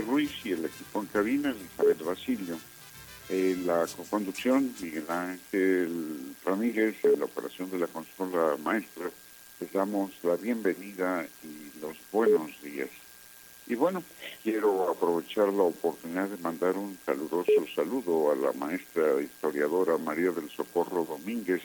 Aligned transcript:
Ruiz 0.00 0.30
y 0.44 0.52
el 0.52 0.64
equipo 0.64 1.00
en 1.00 1.06
cabina, 1.06 1.50
Elizabeth 1.50 2.02
Basilio. 2.02 2.58
En 3.28 3.66
la 3.66 3.86
conducción, 4.08 4.72
Miguel 4.80 5.04
Ángel 5.08 6.34
Ramírez, 6.44 6.96
en 7.04 7.18
la 7.18 7.24
operación 7.24 7.70
de 7.70 7.80
la 7.80 7.86
consola 7.88 8.56
maestra, 8.62 9.10
les 9.58 9.72
damos 9.72 10.12
la 10.22 10.36
bienvenida 10.36 11.26
y 11.42 11.80
los 11.80 11.96
buenos 12.12 12.50
días. 12.62 12.88
Y 13.66 13.74
bueno, 13.74 14.02
quiero 14.44 14.88
aprovechar 14.88 15.52
la 15.52 15.64
oportunidad 15.64 16.28
de 16.28 16.36
mandar 16.36 16.76
un 16.76 16.96
caluroso 17.04 17.50
saludo 17.74 18.30
a 18.30 18.36
la 18.36 18.52
maestra 18.52 19.20
historiadora 19.20 19.98
María 19.98 20.30
del 20.30 20.48
Socorro 20.50 21.04
Domínguez 21.04 21.62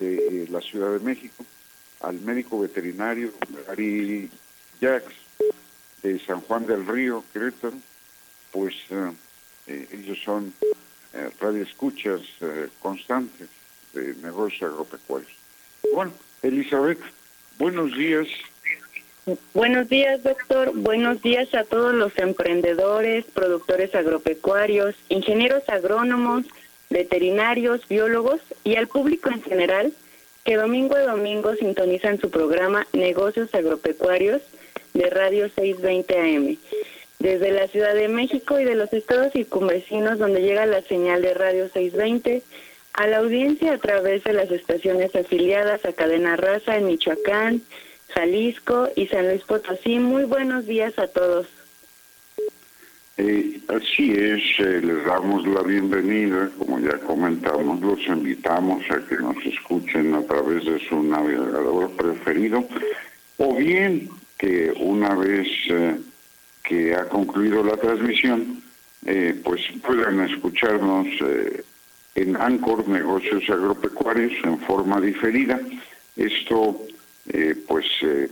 de 0.00 0.16
eh, 0.16 0.46
la 0.50 0.60
Ciudad 0.60 0.92
de 0.92 0.98
México, 0.98 1.44
al 2.00 2.20
médico 2.20 2.58
veterinario 2.58 3.32
Gary 3.68 4.28
Jacks 4.80 5.14
de 6.04 6.18
San 6.20 6.42
Juan 6.42 6.66
del 6.66 6.86
Río, 6.86 7.24
Querétaro, 7.32 7.76
pues 8.52 8.74
eh, 8.90 9.10
eh, 9.66 9.88
ellos 9.90 10.18
son 10.22 10.52
eh, 11.14 11.30
radioescuchas 11.40 12.20
constantes 12.80 13.48
de 13.94 14.14
negocios 14.16 14.70
agropecuarios. 14.70 15.32
Bueno, 15.94 16.12
Elizabeth, 16.42 17.00
buenos 17.58 17.96
días. 17.96 18.28
Buenos 19.54 19.88
días, 19.88 20.22
doctor. 20.22 20.72
Buenos 20.74 21.22
días 21.22 21.54
a 21.54 21.64
todos 21.64 21.94
los 21.94 22.12
emprendedores, 22.18 23.24
productores 23.24 23.94
agropecuarios, 23.94 24.94
ingenieros 25.08 25.66
agrónomos, 25.68 26.44
veterinarios, 26.90 27.88
biólogos 27.88 28.42
y 28.62 28.76
al 28.76 28.88
público 28.88 29.30
en 29.30 29.42
general 29.42 29.94
que 30.44 30.56
domingo 30.56 30.96
a 30.96 31.00
domingo 31.00 31.54
sintonizan 31.54 32.20
su 32.20 32.30
programa 32.30 32.86
Negocios 32.92 33.54
Agropecuarios 33.54 34.42
de 34.94 35.10
Radio 35.10 35.48
620 35.48 36.18
AM. 36.20 36.56
Desde 37.18 37.50
la 37.50 37.66
Ciudad 37.66 37.94
de 37.94 38.06
México 38.06 38.60
y 38.60 38.64
de 38.64 38.76
los 38.76 38.92
estados 38.92 39.32
circunvecinos 39.32 40.20
donde 40.20 40.40
llega 40.40 40.66
la 40.66 40.82
señal 40.82 41.20
de 41.20 41.34
Radio 41.34 41.68
620, 41.68 42.42
a 42.92 43.06
la 43.08 43.18
audiencia 43.18 43.72
a 43.72 43.78
través 43.78 44.22
de 44.22 44.34
las 44.34 44.52
estaciones 44.52 45.12
afiliadas 45.16 45.84
a 45.84 45.92
Cadena 45.92 46.36
Raza 46.36 46.76
en 46.76 46.86
Michoacán, 46.86 47.62
Jalisco 48.10 48.88
y 48.94 49.08
San 49.08 49.26
Luis 49.26 49.42
Potosí. 49.42 49.98
Muy 49.98 50.24
buenos 50.24 50.64
días 50.66 50.96
a 50.96 51.08
todos. 51.08 51.48
Eh, 53.16 53.60
así 53.66 54.12
es, 54.12 54.42
eh, 54.60 54.80
les 54.80 55.04
damos 55.04 55.44
la 55.46 55.62
bienvenida, 55.62 56.50
como 56.56 56.78
ya 56.78 56.98
comentamos, 56.98 57.80
los 57.80 57.98
invitamos 58.06 58.84
a 58.90 59.04
que 59.08 59.16
nos 59.16 59.36
escuchen 59.44 60.14
a 60.14 60.22
través 60.22 60.64
de 60.64 60.78
su 60.88 61.02
navegador 61.02 61.90
preferido 61.96 62.64
o 63.38 63.54
bien 63.56 64.08
que 64.38 64.72
una 64.78 65.14
vez 65.14 65.46
eh, 65.68 65.96
que 66.62 66.94
ha 66.94 67.08
concluido 67.08 67.62
la 67.62 67.76
transmisión, 67.76 68.62
eh, 69.06 69.38
pues 69.44 69.60
puedan 69.82 70.20
escucharnos 70.20 71.06
eh, 71.20 71.62
en 72.14 72.36
Ancor 72.36 72.88
Negocios 72.88 73.42
Agropecuarios 73.48 74.32
en 74.44 74.58
forma 74.60 75.00
diferida. 75.00 75.60
Esto 76.16 76.80
pues 77.66 77.86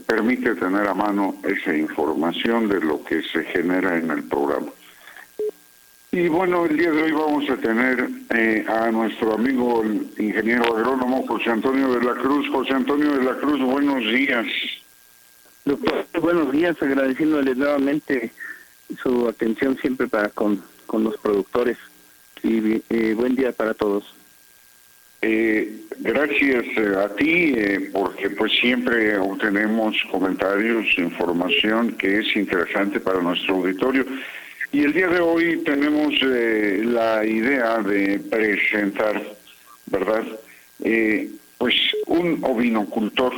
permite 0.05 0.53
tener 0.53 0.87
a 0.87 0.93
mano 0.93 1.35
esa 1.43 1.75
información 1.75 2.69
de 2.69 2.79
lo 2.79 3.03
que 3.03 3.23
se 3.23 3.43
genera 3.45 3.97
en 3.97 4.11
el 4.11 4.23
programa. 4.23 4.67
Y 6.11 6.27
bueno, 6.27 6.65
el 6.67 6.77
día 6.77 6.91
de 6.91 7.01
hoy 7.01 7.11
vamos 7.11 7.49
a 7.49 7.57
tener 7.57 8.07
a 8.69 8.91
nuestro 8.91 9.33
amigo 9.33 9.81
el 9.81 10.07
ingeniero 10.19 10.77
agrónomo 10.77 11.25
José 11.27 11.49
Antonio 11.49 11.91
de 11.91 12.05
la 12.05 12.13
Cruz. 12.13 12.47
José 12.51 12.73
Antonio 12.73 13.17
de 13.17 13.23
la 13.23 13.35
Cruz, 13.37 13.59
buenos 13.61 14.05
días. 14.13 14.45
Doctor, 15.65 16.05
buenos 16.19 16.51
días, 16.51 16.75
agradeciéndole 16.81 17.55
nuevamente 17.55 18.31
su 19.01 19.29
atención 19.29 19.77
siempre 19.77 20.07
para 20.09 20.27
con, 20.27 20.61
los 20.91 21.17
productores 21.17 21.77
y 22.43 22.81
eh, 22.89 23.13
buen 23.15 23.33
día 23.35 23.53
para 23.53 23.73
todos. 23.73 24.13
Eh, 25.21 25.85
gracias 25.99 26.65
eh, 26.75 26.93
a 26.97 27.15
ti, 27.15 27.55
porque 27.93 28.29
pues 28.31 28.51
siempre 28.59 29.17
obtenemos 29.17 29.95
comentarios, 30.11 30.85
información 30.97 31.93
que 31.93 32.19
es 32.19 32.35
interesante 32.35 32.99
para 32.99 33.21
nuestro 33.21 33.55
auditorio. 33.55 34.05
Y 34.73 34.81
el 34.81 34.91
día 34.91 35.07
de 35.07 35.21
hoy 35.21 35.63
tenemos 35.63 36.13
la 36.21 37.25
idea 37.25 37.77
de 37.77 38.19
presentar, 38.19 39.23
¿verdad? 39.85 40.25
pues 41.57 41.75
un 42.07 42.39
ovinocultor 42.43 43.33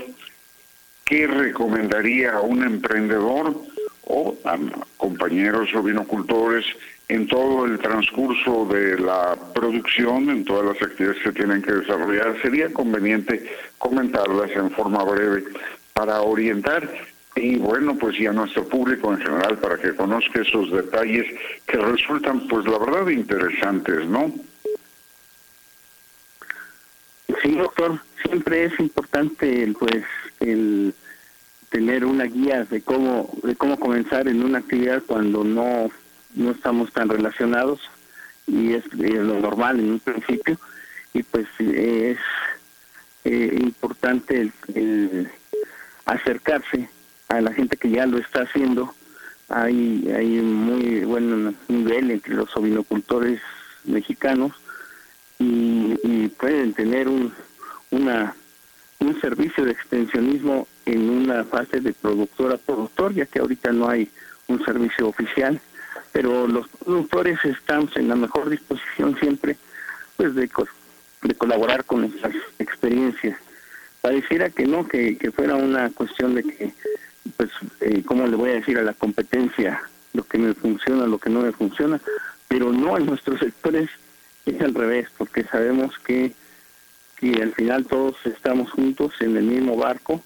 ¿qué 1.06 1.28
recomendaría 1.28 2.34
a 2.34 2.42
un 2.42 2.64
emprendedor 2.64 3.56
o 4.08 4.36
a 4.44 4.58
compañeros 4.98 5.74
ovinocultores 5.76 6.66
en 7.08 7.28
todo 7.28 7.66
el 7.66 7.78
transcurso 7.78 8.66
de 8.66 9.00
la 9.00 9.38
producción, 9.54 10.32
en 10.32 10.44
todas 10.44 10.66
las 10.66 10.82
actividades 10.82 11.22
que 11.22 11.32
tienen 11.32 11.62
que 11.62 11.74
desarrollar? 11.74 12.42
Sería 12.42 12.74
conveniente 12.74 13.48
comentarlas 13.78 14.50
en 14.52 14.72
forma 14.72 15.04
breve 15.04 15.44
para 15.94 16.22
orientar 16.22 16.90
y 17.36 17.58
bueno, 17.58 17.96
pues 17.98 18.20
y 18.20 18.26
a 18.26 18.32
nuestro 18.32 18.68
público 18.68 19.14
en 19.14 19.20
general 19.20 19.58
para 19.60 19.78
que 19.78 19.94
conozca 19.94 20.42
esos 20.42 20.72
detalles 20.72 21.28
que 21.68 21.78
resultan 21.78 22.48
pues 22.48 22.66
la 22.66 22.80
verdad 22.80 23.08
interesantes, 23.10 24.08
¿no? 24.08 24.34
Sí, 27.44 27.56
doctor, 27.56 28.00
siempre 28.24 28.66
es 28.66 28.80
importante 28.80 29.72
pues 29.78 30.04
el 30.51 30.94
tener 31.69 32.06
una 32.06 32.25
guía 32.25 32.63
de 32.63 32.81
cómo 32.81 33.29
de 33.44 33.56
cómo 33.56 33.78
comenzar 33.78 34.28
en 34.28 34.44
una 34.44 34.59
actividad 34.59 35.03
cuando 35.06 35.44
no 35.44 35.89
no 36.35 36.51
estamos 36.51 36.91
tan 36.94 37.09
relacionados 37.09 37.81
y 38.47 38.73
es, 38.73 38.94
lo 38.94 39.39
normal 39.39 39.79
en 39.79 39.91
un 39.91 40.00
principio. 40.00 40.57
Y 41.13 41.23
pues 41.23 41.47
es 41.59 42.17
eh, 43.23 43.59
importante 43.61 44.51
el, 44.73 45.31
acercarse 46.06 46.89
a 47.29 47.41
la 47.41 47.53
gente 47.53 47.77
que 47.77 47.89
ya 47.89 48.06
lo 48.06 48.18
está 48.18 48.44
haciendo. 48.44 48.94
Hay 49.50 50.12
hay 50.15 50.27
muy 50.41 51.01
buen 51.06 51.56
nivel 51.68 52.12
entre 52.12 52.33
los 52.33 52.56
ovinocultores 52.56 53.39
mexicanos 53.83 54.53
y, 55.39 56.00
y 56.03 56.27
pueden 56.30 56.74
tener 56.74 57.07
un 57.07 57.33
una 57.91 58.36
un 59.00 59.19
servicio 59.21 59.65
de 59.65 59.71
extensionismo 59.71 60.68
en 60.86 61.09
una 61.09 61.44
fase 61.44 61.80
de 61.81 61.94
productora 61.94 62.57
productor, 62.57 63.13
ya 63.13 63.25
que 63.25 63.39
ahorita 63.39 63.71
no 63.71 63.89
hay 63.89 64.09
un 64.47 64.63
servicio 64.63 65.07
oficial, 65.07 65.59
pero 66.12 66.47
los 66.47 66.68
productores 66.68 67.44
estamos 67.44 67.95
en 67.97 68.07
la 68.07 68.15
mejor 68.15 68.50
disposición 68.50 69.18
siempre 69.19 69.57
pues 70.18 70.33
de, 70.36 70.50
de 71.24 71.36
colaborar 71.36 71.83
con 71.83 72.01
nuestras 72.01 72.33
experiencias. 72.59 73.38
Pareciera 74.01 74.50
que 74.50 74.65
no, 74.65 74.88
que, 74.88 75.18
que 75.18 75.31
fuera 75.31 75.56
una 75.56 75.89
cuestión 75.89 76.36
de 76.36 76.44
que, 76.44 76.74
pues, 77.36 77.50
eh, 77.81 78.03
¿cómo 78.06 78.27
le 78.27 78.36
voy 78.36 78.51
a 78.51 78.56
decir 78.56 78.77
a 78.77 78.83
la 78.83 78.94
competencia 78.94 79.81
lo 80.13 80.24
que 80.24 80.38
me 80.38 80.53
funciona, 80.53 81.07
lo 81.07 81.18
que 81.18 81.30
no 81.30 81.41
me 81.41 81.51
funciona? 81.51 82.00
Pero 82.48 82.71
no 82.71 82.98
en 82.98 83.07
nuestros 83.07 83.39
sectores 83.39 83.89
es 84.45 84.62
al 84.62 84.75
revés, 84.75 85.07
porque 85.18 85.44
sabemos 85.44 85.98
que 86.00 86.33
que 87.31 87.42
al 87.42 87.54
final 87.54 87.86
todos 87.86 88.16
estamos 88.25 88.69
juntos 88.72 89.13
en 89.19 89.36
el 89.36 89.45
mismo 89.45 89.75
barco 89.75 90.22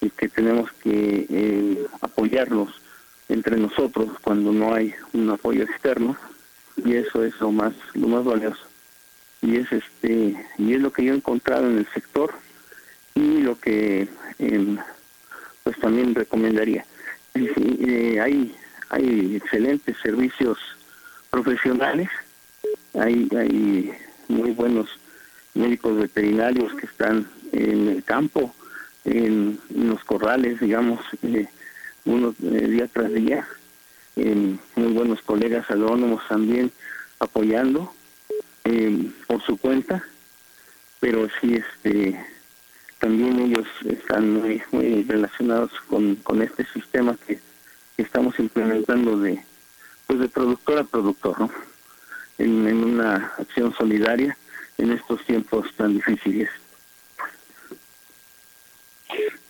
y 0.00 0.10
que 0.10 0.28
tenemos 0.28 0.72
que 0.82 1.26
eh, 1.28 1.86
apoyarnos 2.00 2.70
entre 3.28 3.56
nosotros 3.56 4.08
cuando 4.22 4.52
no 4.52 4.74
hay 4.74 4.92
un 5.12 5.30
apoyo 5.30 5.62
externo 5.62 6.16
y 6.84 6.94
eso 6.94 7.24
es 7.24 7.38
lo 7.40 7.52
más 7.52 7.72
lo 7.94 8.08
más 8.08 8.24
valioso. 8.24 8.64
Y 9.42 9.58
es 9.58 9.70
este 9.70 10.44
y 10.58 10.74
es 10.74 10.80
lo 10.80 10.92
que 10.92 11.04
yo 11.04 11.12
he 11.12 11.16
encontrado 11.16 11.70
en 11.70 11.78
el 11.78 11.86
sector 11.94 12.32
y 13.14 13.42
lo 13.42 13.58
que 13.58 14.08
em, 14.40 14.76
pues 15.62 15.78
también 15.78 16.14
recomendaría. 16.14 16.84
Eh, 17.34 18.18
hay 18.20 18.56
hay 18.88 19.36
excelentes 19.36 19.96
servicios 20.02 20.58
profesionales 21.30 22.08
hay 22.94 23.28
hay 23.38 23.92
muy 24.26 24.50
buenos 24.50 24.88
médicos 25.54 25.96
veterinarios 25.96 26.72
que 26.74 26.86
están 26.86 27.26
en 27.52 27.88
el 27.88 28.04
campo 28.04 28.54
en, 29.04 29.58
los 29.74 30.04
corrales 30.04 30.60
digamos 30.60 31.00
eh, 31.22 31.48
eh, 32.06 32.66
día 32.68 32.88
tras 32.92 33.12
día 33.12 33.46
muy 34.16 34.92
buenos 34.92 35.22
colegas 35.22 35.70
agrónomos 35.70 36.22
también 36.28 36.70
apoyando 37.20 37.92
eh, 38.64 39.10
por 39.26 39.42
su 39.42 39.56
cuenta, 39.56 40.04
pero 41.00 41.28
sí 41.40 41.54
este 41.54 42.26
también 42.98 43.40
ellos 43.40 43.66
están 43.86 44.34
muy, 44.34 44.62
muy 44.72 45.02
relacionados 45.04 45.70
con, 45.88 46.16
con 46.16 46.42
este 46.42 46.66
sistema 46.66 47.16
que, 47.26 47.38
estamos 47.96 48.38
implementando 48.38 49.18
de 49.18 49.44
pues 50.06 50.20
de 50.20 50.28
productor 50.28 50.78
a 50.78 50.84
productor, 50.84 51.38
¿no? 51.38 51.50
En 52.38 52.82
una 52.82 53.34
acción 53.36 53.74
solidaria 53.74 54.38
en 54.80 54.92
estos 54.92 55.24
tiempos 55.26 55.66
tan 55.76 55.94
difíciles. 55.94 56.48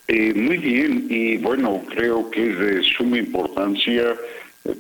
Eh, 0.08 0.34
muy 0.34 0.58
bien, 0.58 1.06
y 1.08 1.36
bueno, 1.36 1.82
creo 1.88 2.30
que 2.30 2.50
es 2.50 2.58
de 2.58 2.82
suma 2.82 3.18
importancia 3.18 4.16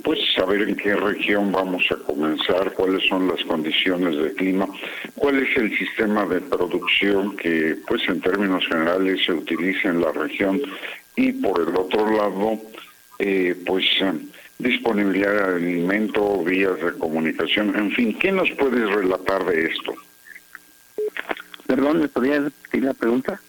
pues 0.02 0.18
saber 0.34 0.62
en 0.68 0.76
qué 0.76 0.94
región 0.94 1.52
vamos 1.52 1.84
a 1.90 1.96
comenzar, 1.96 2.72
cuáles 2.74 3.06
son 3.08 3.28
las 3.28 3.42
condiciones 3.44 4.16
de 4.16 4.34
clima, 4.34 4.68
cuál 5.14 5.42
es 5.42 5.56
el 5.56 5.76
sistema 5.78 6.26
de 6.26 6.40
producción 6.40 7.36
que 7.36 7.76
pues 7.86 8.02
en 8.08 8.20
términos 8.20 8.66
generales 8.66 9.24
se 9.24 9.32
utiliza 9.32 9.88
en 9.88 10.02
la 10.02 10.12
región 10.12 10.60
y 11.16 11.32
por 11.32 11.60
el 11.60 11.74
otro 11.76 12.10
lado 12.14 12.58
eh, 13.18 13.56
pues 13.64 13.84
disponibilidad 14.58 15.32
de 15.32 15.54
alimento, 15.56 16.44
vías 16.44 16.78
de 16.80 16.92
comunicación, 16.98 17.74
en 17.76 17.90
fin, 17.92 18.18
¿qué 18.18 18.32
nos 18.32 18.50
puedes 18.52 18.88
relatar 18.90 19.44
de 19.46 19.64
esto? 19.64 19.94
Perdón, 21.70 22.00
¿me 22.00 22.08
podrías 22.08 22.42
repetir 22.42 22.82
la 22.82 22.94
pregunta? 22.94 23.40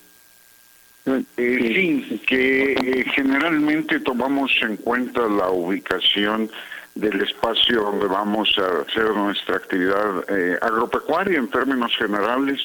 Eh, 1.08 1.24
sí, 1.38 2.22
que 2.28 2.74
eh, 2.74 3.06
generalmente 3.16 4.00
tomamos 4.00 4.52
en 4.62 4.78
cuenta 4.78 5.22
la 5.28 5.50
ubicación 5.50 6.48
del 6.94 7.20
espacio 7.20 7.82
donde 7.82 8.06
vamos 8.06 8.56
a 8.60 8.84
hacer 8.84 9.10
nuestra 9.16 9.56
actividad 9.56 10.24
eh, 10.28 10.56
agropecuaria 10.62 11.40
en 11.40 11.50
términos 11.50 11.98
generales 11.98 12.60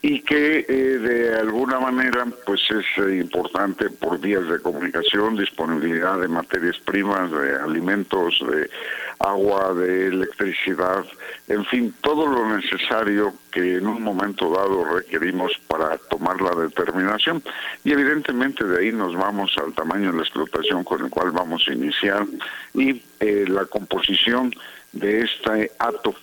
y 0.00 0.20
que 0.22 0.64
de 0.64 1.34
alguna 1.36 1.78
manera 1.78 2.26
pues 2.44 2.62
es 2.72 3.14
importante 3.20 3.88
por 3.88 4.18
vías 4.18 4.48
de 4.48 4.58
comunicación, 4.58 5.36
disponibilidad 5.36 6.18
de 6.18 6.26
materias 6.26 6.76
primas, 6.84 7.30
de 7.30 7.54
alimentos, 7.54 8.42
de 8.50 8.68
agua, 9.20 9.74
de 9.74 10.08
electricidad, 10.08 11.04
en 11.46 11.64
fin, 11.66 11.94
todo 12.00 12.26
lo 12.26 12.56
necesario 12.56 13.32
que 13.52 13.76
en 13.76 13.86
un 13.86 14.02
momento 14.02 14.50
dado 14.50 14.84
requerimos 14.84 15.52
para 15.68 15.98
tomar 15.98 16.40
la 16.40 16.54
determinación. 16.62 17.42
Y 17.84 17.92
evidentemente 17.92 18.64
de 18.64 18.80
ahí 18.80 18.92
nos 18.92 19.14
vamos 19.14 19.54
al 19.58 19.72
tamaño 19.74 20.10
de 20.10 20.16
la 20.16 20.22
explotación 20.22 20.82
con 20.82 21.04
el 21.04 21.10
cual 21.10 21.30
vamos 21.30 21.64
a 21.68 21.72
iniciar 21.72 22.26
y 22.74 23.02
eh, 23.20 23.44
la 23.46 23.66
composición 23.66 24.52
de 24.92 25.20
este 25.20 25.70
ato 25.78 26.14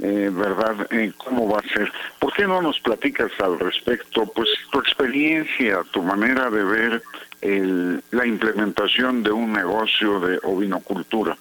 eh, 0.00 0.30
¿verdad? 0.32 0.86
Eh, 0.92 1.12
¿Cómo 1.16 1.48
va 1.48 1.58
a 1.58 1.74
ser? 1.74 1.92
¿Por 2.20 2.32
qué 2.32 2.46
no 2.46 2.62
nos 2.62 2.78
platicas 2.78 3.32
al 3.40 3.58
respecto? 3.58 4.26
Pues 4.26 4.48
tu 4.70 4.78
experiencia, 4.78 5.82
tu 5.90 6.04
manera 6.04 6.48
de 6.50 6.62
ver 6.62 7.02
el, 7.40 8.02
la 8.12 8.24
implementación 8.24 9.24
de 9.24 9.32
un 9.32 9.52
negocio 9.52 10.20
de 10.20 10.38
ovinocultura. 10.44 11.36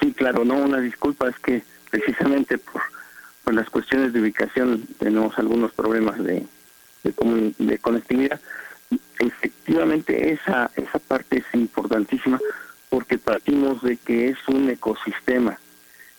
Sí, 0.00 0.12
claro, 0.14 0.44
no, 0.44 0.54
una 0.56 0.80
disculpa, 0.80 1.28
es 1.28 1.38
que 1.38 1.62
precisamente 1.90 2.58
por, 2.58 2.82
por 3.46 3.54
las 3.54 3.70
cuestiones 3.70 4.12
de 4.12 4.20
ubicación 4.20 4.88
tenemos 4.98 5.38
algunos 5.38 5.72
problemas 5.72 6.18
de, 6.18 6.44
de, 7.04 7.54
de 7.56 7.78
conectividad. 7.78 8.40
Efectivamente, 9.20 10.32
esa, 10.32 10.72
esa 10.74 10.98
parte 10.98 11.38
es 11.38 11.44
importantísima 11.54 12.40
porque 12.90 13.18
partimos 13.18 13.80
de 13.82 13.98
que 13.98 14.30
es 14.30 14.38
un 14.48 14.68
ecosistema. 14.68 15.60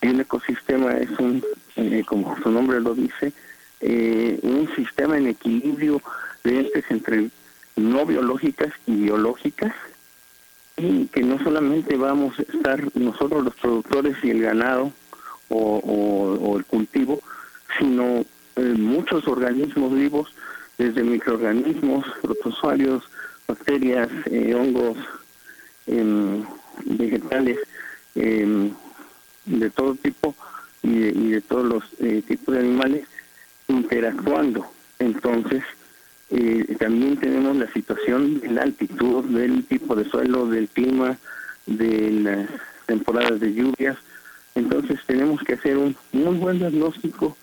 Y 0.02 0.08
un 0.08 0.22
ecosistema 0.22 0.94
es 0.94 1.10
un, 1.20 1.44
eh, 1.76 2.02
como 2.08 2.38
su 2.42 2.50
nombre 2.50 2.80
lo 2.80 2.96
dice, 2.96 3.34
eh, 3.82 4.40
un 4.44 4.74
sistema 4.78 5.18
en 5.18 5.28
equilibrio 5.28 6.02
de 6.46 6.62
entes 6.62 6.86
entre 6.88 7.30
no 7.76 8.06
biológicas 8.06 8.72
y 8.86 8.94
biológicas 9.02 9.74
y 10.78 11.08
que 11.08 11.24
no 11.24 11.44
solamente 11.44 11.98
vamos 11.98 12.40
a 12.40 12.44
estar 12.44 12.82
nosotros 12.96 13.44
los 13.44 13.56
productores 13.56 14.16
y 14.24 14.30
el 14.30 14.44
ganado 14.44 14.94
o, 15.50 16.56
el 16.58 16.66
cultivo, 16.66 17.22
sino 17.78 18.26
muchos 18.56 19.28
organismos 19.28 19.94
vivos, 19.94 20.34
desde 20.78 21.04
microorganismos, 21.04 22.06
protozoarios, 22.22 23.04
bacterias, 23.48 24.10
eh, 24.26 24.54
hongos, 24.54 24.98
em, 25.88 26.44
vegetales, 26.86 27.58
em, 28.16 28.72
de 29.46 29.70
todo 29.70 29.96
tipo 29.96 30.36
y 30.84 31.00
de, 31.00 31.10
y 31.10 31.32
de 31.32 31.42
todos 31.42 31.66
los 31.66 31.84
eh, 32.00 32.22
tipos 32.28 32.54
de 32.54 32.62
animales 32.62 33.08
interactuando. 33.68 34.70
Entonces, 35.00 35.64
eh, 36.30 36.76
también 36.80 37.18
tenemos 37.18 37.56
la 37.56 37.72
situación 37.72 38.40
de 38.42 38.50
la 38.50 38.64
altitud, 38.64 39.24
del 39.26 39.64
tipo 39.66 39.96
de 39.96 40.06
suelo, 40.06 40.48
del 40.48 40.68
clima, 40.68 41.18
de 41.66 42.12
las 42.12 42.50
temporadas 42.86 43.40
de 43.40 43.54
lluvias. 43.54 43.98
Entonces 44.58 45.00
tenemos 45.06 45.44
que 45.44 45.54
hacer 45.54 45.78
un 45.78 45.96
muy 46.12 46.36
buen 46.36 46.58
diagnóstico 46.58 47.38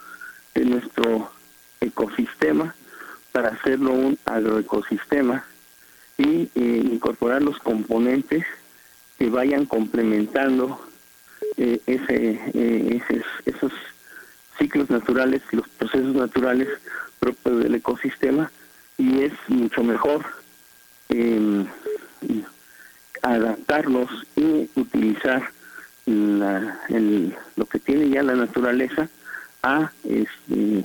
de 0.52 0.64
nuestro 0.64 1.30
ecosistema 1.80 2.74
para 3.30 3.50
hacerlo 3.50 3.92
un 3.92 4.18
agroecosistema 4.24 5.44
y 6.18 6.50
eh, 6.56 6.82
incorporar 6.84 7.40
los 7.40 7.56
componentes 7.60 8.44
que 9.16 9.30
vayan 9.30 9.64
complementando 9.64 10.84
eh, 11.56 11.80
ese, 11.86 12.40
esos 13.46 13.72
ciclos 14.58 14.90
naturales, 14.90 15.40
los 15.52 15.68
procesos 15.68 16.16
naturales 16.16 16.68
propios 17.20 17.62
del 17.62 17.76
ecosistema 17.76 18.50
y 18.98 19.22
es 19.22 19.32
mucho 19.46 19.84
mejor 19.84 20.24
em, 21.10 21.64
adaptarlos 23.22 24.10
y 24.34 24.68
utilizar 24.74 25.48
la, 26.06 26.80
el, 26.88 27.34
lo 27.56 27.66
que 27.66 27.78
tiene 27.78 28.08
ya 28.08 28.22
la 28.22 28.34
naturaleza 28.34 29.08
a, 29.62 29.90
este, 30.04 30.84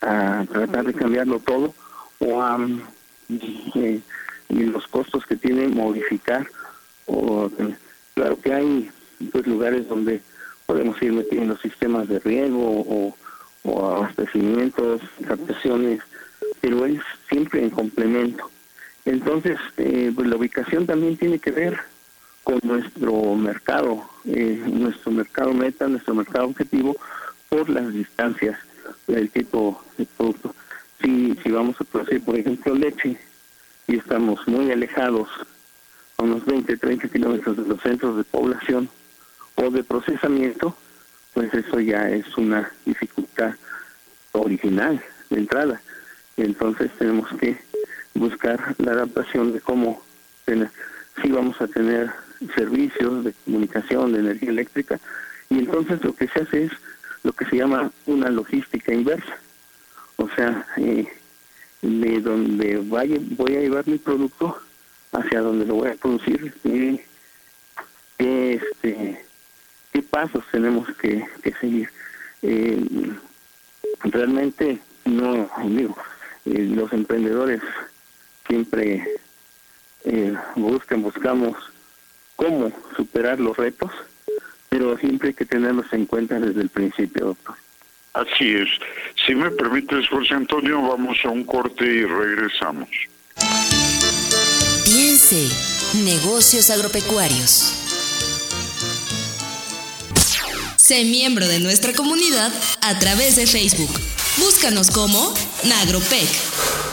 a 0.00 0.44
tratar 0.50 0.84
de 0.86 0.94
cambiarlo 0.94 1.38
todo 1.40 1.74
o 2.18 2.42
a 2.42 2.58
eh, 3.28 4.00
y 4.48 4.64
los 4.64 4.86
costos 4.88 5.24
que 5.26 5.36
tiene 5.36 5.68
modificar 5.68 6.46
o 7.06 7.50
claro 8.14 8.40
que 8.40 8.52
hay 8.52 8.90
pues 9.32 9.46
lugares 9.46 9.88
donde 9.88 10.20
podemos 10.66 11.00
ir 11.02 11.12
metiendo 11.12 11.56
sistemas 11.58 12.08
de 12.08 12.18
riego 12.20 12.58
o, 12.88 13.16
abastecimientos, 13.64 15.00
captaciones 15.26 16.00
pero 16.60 16.84
es 16.86 17.00
siempre 17.28 17.62
en 17.62 17.70
complemento. 17.70 18.50
Entonces, 19.04 19.58
eh, 19.76 20.12
pues 20.14 20.28
la 20.28 20.36
ubicación 20.36 20.86
también 20.86 21.16
tiene 21.16 21.38
que 21.38 21.50
ver 21.50 21.78
con 22.44 22.58
nuestro 22.62 23.34
mercado, 23.34 24.09
eh, 24.24 24.62
nuestro 24.66 25.12
mercado 25.12 25.52
meta, 25.52 25.88
nuestro 25.88 26.14
mercado 26.14 26.46
objetivo, 26.46 26.96
por 27.48 27.68
las 27.68 27.92
distancias 27.92 28.58
del 29.06 29.30
tipo 29.30 29.82
de 29.98 30.06
producto. 30.06 30.54
Si, 31.02 31.36
si 31.42 31.50
vamos 31.50 31.80
a 31.80 31.84
producir, 31.84 32.22
por 32.22 32.38
ejemplo, 32.38 32.74
leche, 32.74 33.18
y 33.86 33.96
estamos 33.96 34.46
muy 34.46 34.70
alejados, 34.70 35.28
a 36.16 36.22
unos 36.22 36.44
20, 36.44 36.76
30 36.76 37.08
kilómetros 37.08 37.56
de 37.56 37.64
los 37.64 37.80
centros 37.80 38.16
de 38.16 38.24
población 38.24 38.88
o 39.54 39.70
de 39.70 39.82
procesamiento, 39.82 40.76
pues 41.32 41.52
eso 41.54 41.80
ya 41.80 42.10
es 42.10 42.36
una 42.36 42.70
dificultad 42.84 43.54
original 44.32 45.02
de 45.30 45.38
entrada. 45.38 45.80
Entonces 46.36 46.90
tenemos 46.98 47.28
que 47.38 47.58
buscar 48.14 48.74
la 48.78 48.92
adaptación 48.92 49.52
de 49.52 49.60
cómo 49.60 50.02
si 51.22 51.30
vamos 51.30 51.60
a 51.60 51.68
tener 51.68 52.10
servicios 52.54 53.24
de 53.24 53.32
comunicación, 53.44 54.12
de 54.12 54.20
energía 54.20 54.50
eléctrica, 54.50 54.98
y 55.48 55.58
entonces 55.58 56.02
lo 56.04 56.14
que 56.14 56.28
se 56.28 56.40
hace 56.40 56.64
es 56.64 56.72
lo 57.22 57.32
que 57.32 57.44
se 57.46 57.56
llama 57.56 57.90
una 58.06 58.30
logística 58.30 58.92
inversa. 58.92 59.38
O 60.16 60.28
sea, 60.30 60.66
eh, 60.76 61.06
de 61.82 62.20
donde 62.20 62.82
vaya, 62.88 63.16
voy 63.20 63.56
a 63.56 63.60
llevar 63.60 63.86
mi 63.88 63.98
producto 63.98 64.58
hacia 65.12 65.40
donde 65.40 65.66
lo 65.66 65.76
voy 65.76 65.90
a 65.90 65.94
producir, 65.94 66.54
qué, 66.62 67.04
este, 68.18 69.24
qué 69.92 70.02
pasos 70.02 70.44
tenemos 70.52 70.88
que, 70.96 71.24
seguir. 71.60 71.90
Eh, 72.42 72.78
realmente 74.04 74.78
no, 75.04 75.50
digo, 75.66 75.96
eh, 76.46 76.68
los 76.74 76.92
emprendedores 76.92 77.60
siempre 78.46 79.06
eh, 80.04 80.34
buscan, 80.56 81.02
buscamos 81.02 81.56
cómo 82.40 82.72
superar 82.96 83.38
los 83.38 83.54
retos, 83.54 83.90
pero 84.70 84.96
siempre 84.96 85.28
hay 85.28 85.34
que 85.34 85.44
tenerlos 85.44 85.84
en 85.92 86.06
cuenta 86.06 86.40
desde 86.40 86.62
el 86.62 86.70
principio, 86.70 87.26
doctor. 87.26 87.54
Así 88.14 88.54
es. 88.54 88.68
Si 89.26 89.34
me 89.34 89.50
permites, 89.50 90.08
José 90.08 90.34
Antonio, 90.34 90.80
vamos 90.80 91.18
a 91.22 91.28
un 91.28 91.44
corte 91.44 91.84
y 91.84 92.04
regresamos. 92.04 92.88
Piense, 94.84 95.48
negocios 96.02 96.70
agropecuarios. 96.70 97.74
Sé 100.76 101.04
miembro 101.04 101.46
de 101.46 101.60
nuestra 101.60 101.92
comunidad 101.92 102.50
a 102.80 102.98
través 102.98 103.36
de 103.36 103.46
Facebook. 103.46 103.92
Búscanos 104.38 104.90
como 104.90 105.34
Nagropec. 105.64 106.89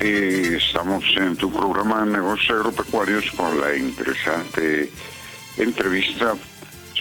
Eh, 0.00 0.56
estamos 0.56 1.04
en 1.16 1.36
tu 1.36 1.52
programa 1.52 2.04
de 2.04 2.12
negocios 2.12 2.50
agropecuarios 2.50 3.30
con 3.32 3.60
la 3.60 3.76
interesante 3.76 4.90
entrevista 5.58 6.34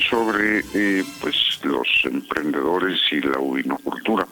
sobre 0.10 0.60
eh, 0.74 1.04
pues 1.22 1.60
los 1.64 1.88
emprendedores 2.04 3.00
y 3.12 3.22
la 3.22 3.40
ovinocultura. 3.40 4.28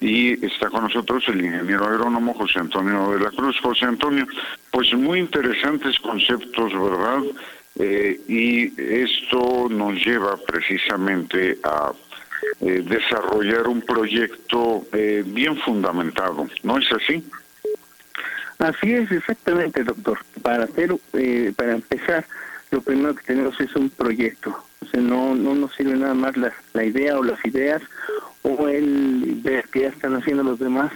Y 0.00 0.44
está 0.46 0.70
con 0.70 0.84
nosotros 0.84 1.24
el 1.28 1.44
ingeniero 1.44 1.86
agrónomo 1.86 2.34
José 2.34 2.60
Antonio 2.60 3.10
de 3.10 3.20
la 3.20 3.30
Cruz. 3.30 3.58
José 3.60 3.86
Antonio, 3.86 4.26
pues 4.70 4.92
muy 4.94 5.18
interesantes 5.18 5.98
conceptos, 5.98 6.72
¿verdad? 6.72 7.22
Eh, 7.80 8.20
y 8.28 8.80
esto 8.80 9.66
nos 9.68 9.94
lleva 10.04 10.36
precisamente 10.36 11.58
a 11.64 11.92
eh, 12.60 12.82
desarrollar 12.86 13.68
un 13.68 13.82
proyecto 13.82 14.84
bien 14.92 15.56
fundamentado, 15.58 16.46
¿no 16.62 16.78
es 16.78 16.92
así? 16.92 17.24
Así 18.58 18.92
es, 18.92 19.10
exactamente, 19.10 19.82
doctor. 19.84 20.18
Para 20.42 20.64
hacer, 20.64 20.94
para 21.56 21.72
empezar, 21.72 22.26
lo 22.70 22.82
primero 22.82 23.14
que 23.14 23.22
tenemos 23.24 23.58
es 23.60 23.74
un 23.74 23.88
proyecto. 23.88 24.64
O 24.82 24.86
sea, 24.86 25.00
no, 25.00 25.34
no 25.34 25.54
nos 25.54 25.74
sirve 25.74 25.96
nada 25.96 26.14
más 26.14 26.36
la, 26.36 26.52
la 26.74 26.84
idea 26.84 27.18
o 27.18 27.22
las 27.22 27.42
ideas 27.44 27.82
o 28.42 28.68
el 28.68 29.40
ver 29.42 29.64
qué 29.72 29.86
están 29.86 30.14
haciendo 30.14 30.42
los 30.42 30.58
demás 30.58 30.92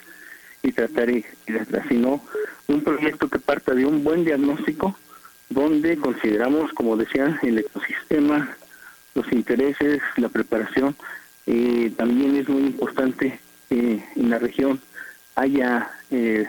y 0.63 0.73
tratar 0.73 1.11
y, 1.11 1.25
sino 1.89 2.23
un 2.69 2.83
proyecto 2.83 3.29
que 3.29 3.39
parta 3.39 3.75
de 3.75 3.85
un 3.85 4.03
buen 4.03 4.25
diagnóstico 4.25 4.97
donde 5.51 5.97
consideramos, 5.99 6.73
como 6.73 6.97
decía, 6.97 7.39
el 7.43 7.59
ecosistema, 7.59 8.57
los 9.15 9.31
intereses, 9.31 10.01
la 10.17 10.29
preparación. 10.29 10.97
Eh, 11.47 11.93
también 11.97 12.37
es 12.37 12.49
muy 12.49 12.63
importante 12.63 13.39
eh, 13.71 14.05
en 14.17 14.31
la 14.31 14.39
región 14.39 14.81
haya 15.37 15.91
eh, 16.11 16.47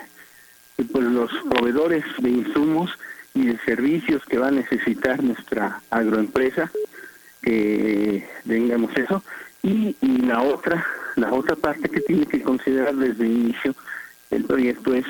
pues 0.92 1.04
los 1.04 1.30
proveedores 1.50 2.04
de 2.18 2.30
insumos 2.30 2.90
y 3.34 3.46
de 3.46 3.58
servicios 3.64 4.24
que 4.24 4.38
va 4.38 4.48
a 4.48 4.52
necesitar 4.52 5.22
nuestra 5.22 5.82
agroempresa, 5.90 6.70
que 7.42 8.26
tengamos 8.46 8.96
eso. 8.96 9.22
Y, 9.62 9.96
la 10.00 10.42
otra, 10.42 10.84
la 11.16 11.32
otra 11.32 11.56
parte 11.56 11.88
que 11.88 12.00
tiene 12.00 12.26
que 12.26 12.42
considerar 12.42 12.94
desde 12.94 13.24
el 13.24 13.32
inicio 13.32 13.74
el 14.30 14.44
proyecto 14.44 14.94
es 14.94 15.04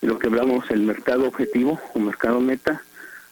lo 0.00 0.18
que 0.18 0.28
hablamos, 0.28 0.70
el 0.70 0.82
mercado 0.82 1.26
objetivo 1.26 1.80
o 1.94 1.98
mercado 1.98 2.40
meta, 2.40 2.82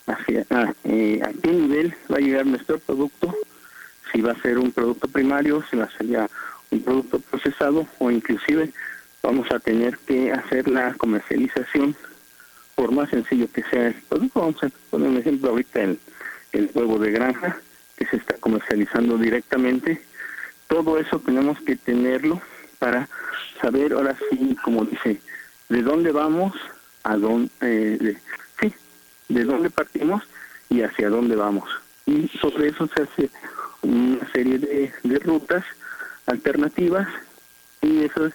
hacia 0.06 0.46
ah, 0.50 0.72
eh, 0.84 1.20
a 1.22 1.32
qué 1.42 1.52
nivel 1.52 1.94
va 2.12 2.16
a 2.16 2.20
llegar 2.20 2.46
nuestro 2.46 2.78
producto, 2.78 3.34
si 4.12 4.20
va 4.20 4.32
a 4.32 4.42
ser 4.42 4.58
un 4.58 4.72
producto 4.72 5.08
primario, 5.08 5.62
si 5.70 5.76
va 5.76 5.84
a 5.84 5.96
ser 5.96 6.06
ya 6.06 6.30
un 6.70 6.82
producto 6.82 7.20
procesado 7.20 7.86
o 7.98 8.10
inclusive 8.10 8.72
vamos 9.22 9.50
a 9.50 9.58
tener 9.58 9.98
que 9.98 10.32
hacer 10.32 10.68
la 10.68 10.94
comercialización 10.94 11.96
por 12.74 12.92
más 12.92 13.10
sencillo 13.10 13.50
que 13.52 13.62
sea 13.64 13.88
el 13.88 13.94
producto, 13.94 14.40
vamos 14.40 14.62
a 14.62 14.68
poner 14.90 15.08
un 15.08 15.16
ejemplo 15.18 15.50
ahorita 15.50 15.82
el, 15.82 15.98
el 16.52 16.70
huevo 16.74 16.98
de 16.98 17.10
granja 17.10 17.58
que 17.96 18.06
se 18.06 18.16
está 18.16 18.36
comercializando 18.36 19.18
directamente, 19.18 20.00
todo 20.68 20.98
eso 20.98 21.18
tenemos 21.18 21.60
que 21.62 21.76
tenerlo 21.76 22.40
para 22.78 23.08
saber 23.60 23.92
ahora 23.92 24.16
sí, 24.30 24.56
como 24.62 24.84
dice, 24.84 25.20
de 25.68 25.82
dónde 25.82 26.12
vamos, 26.12 26.54
a 27.02 27.16
dónde, 27.16 27.50
eh, 27.60 28.16
sí, 28.60 28.72
de 29.28 29.44
dónde 29.44 29.70
partimos 29.70 30.22
y 30.68 30.82
hacia 30.82 31.10
dónde 31.10 31.34
vamos. 31.34 31.68
Y 32.06 32.28
sobre 32.40 32.68
eso 32.68 32.88
se 32.94 33.02
hace 33.02 33.30
una 33.82 34.30
serie 34.32 34.58
de, 34.58 34.92
de 35.02 35.18
rutas 35.20 35.64
alternativas 36.26 37.08
y 37.82 38.04
eso 38.04 38.26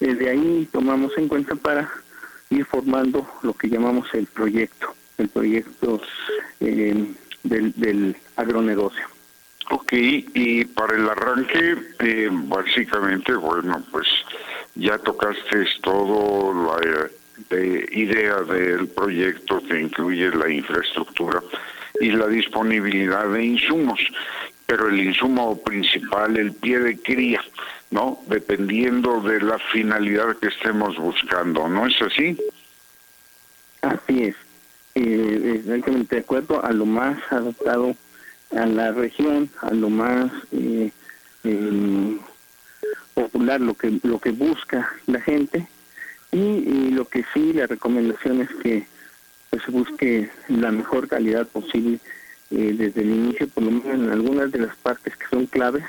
eh, 0.00 0.14
de 0.14 0.30
ahí 0.30 0.68
tomamos 0.72 1.16
en 1.16 1.28
cuenta 1.28 1.54
para 1.54 1.90
ir 2.50 2.64
formando 2.64 3.28
lo 3.42 3.52
que 3.52 3.68
llamamos 3.68 4.08
el 4.14 4.26
proyecto, 4.26 4.94
el 5.18 5.28
proyecto 5.28 6.00
eh, 6.60 7.14
del, 7.42 7.72
del 7.76 8.16
agronegocio. 8.36 9.04
Ok, 9.70 9.92
y 9.92 10.64
para 10.64 10.96
el 10.96 11.08
arranque, 11.08 11.76
eh, 11.98 12.28
básicamente, 12.32 13.34
bueno, 13.34 13.84
pues 13.90 14.06
ya 14.74 14.96
tocaste 14.98 15.66
todo 15.82 16.54
la 16.54 17.10
eh, 17.50 17.86
idea 17.92 18.36
del 18.36 18.88
proyecto 18.88 19.62
que 19.68 19.80
incluye 19.80 20.30
la 20.30 20.48
infraestructura 20.50 21.42
y 22.00 22.12
la 22.12 22.28
disponibilidad 22.28 23.28
de 23.28 23.44
insumos, 23.44 24.00
pero 24.68 24.90
el 24.90 25.00
insumo 25.00 25.58
principal, 25.62 26.36
el 26.36 26.52
pie 26.52 26.78
de 26.78 26.98
cría, 26.98 27.40
¿no? 27.90 28.20
Dependiendo 28.26 29.18
de 29.22 29.40
la 29.40 29.58
finalidad 29.72 30.36
que 30.36 30.48
estemos 30.48 30.94
buscando, 30.98 31.66
¿no 31.68 31.86
es 31.86 31.94
así? 32.02 32.36
Así 33.80 34.24
es, 34.24 34.36
eh, 34.94 35.62
de 36.10 36.18
acuerdo 36.18 36.62
a 36.62 36.70
lo 36.72 36.84
más 36.84 37.16
adaptado 37.30 37.96
a 38.54 38.66
la 38.66 38.92
región, 38.92 39.48
a 39.62 39.70
lo 39.70 39.88
más 39.88 40.30
eh, 40.52 40.92
em, 41.44 42.18
popular, 43.14 43.62
lo 43.62 43.72
que 43.72 43.98
lo 44.02 44.18
que 44.18 44.32
busca 44.32 44.86
la 45.06 45.22
gente 45.22 45.66
y, 46.30 46.90
lo 46.90 47.08
que 47.08 47.24
sí 47.32 47.54
la 47.54 47.66
recomendación 47.66 48.42
es 48.42 48.50
que 48.62 48.86
pues, 49.48 49.62
se 49.62 49.70
busque 49.70 50.30
la 50.48 50.70
mejor 50.72 51.08
calidad 51.08 51.46
posible 51.46 52.00
eh, 52.50 52.74
desde 52.76 53.02
el 53.02 53.10
inicio, 53.10 53.48
por 53.48 53.64
lo 53.64 53.70
menos 53.70 53.94
en 53.94 54.10
algunas 54.10 54.50
de 54.50 54.60
las 54.60 54.76
partes 54.76 55.16
que 55.16 55.26
son 55.26 55.46
claves. 55.46 55.84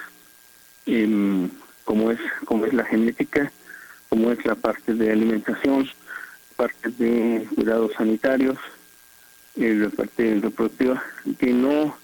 Eh, 0.86 1.50
como 1.90 2.12
es 2.12 2.20
como 2.46 2.68
es 2.68 2.74
la 2.74 2.86
genética, 2.86 3.52
como 4.10 4.32
es 4.32 4.46
la 4.46 4.54
parte 4.54 4.94
de 4.94 5.12
alimentación, 5.12 5.90
parte 6.56 6.90
de 6.90 7.48
cuidados 7.56 7.94
sanitarios, 7.94 8.60
eh, 9.56 9.74
la 9.74 9.90
parte 9.90 10.40
reproductiva, 10.40 11.02
que 11.40 11.52
no 11.52 11.98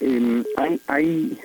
em, 0.00 0.42
hay 0.56 0.80
hay 0.88 1.38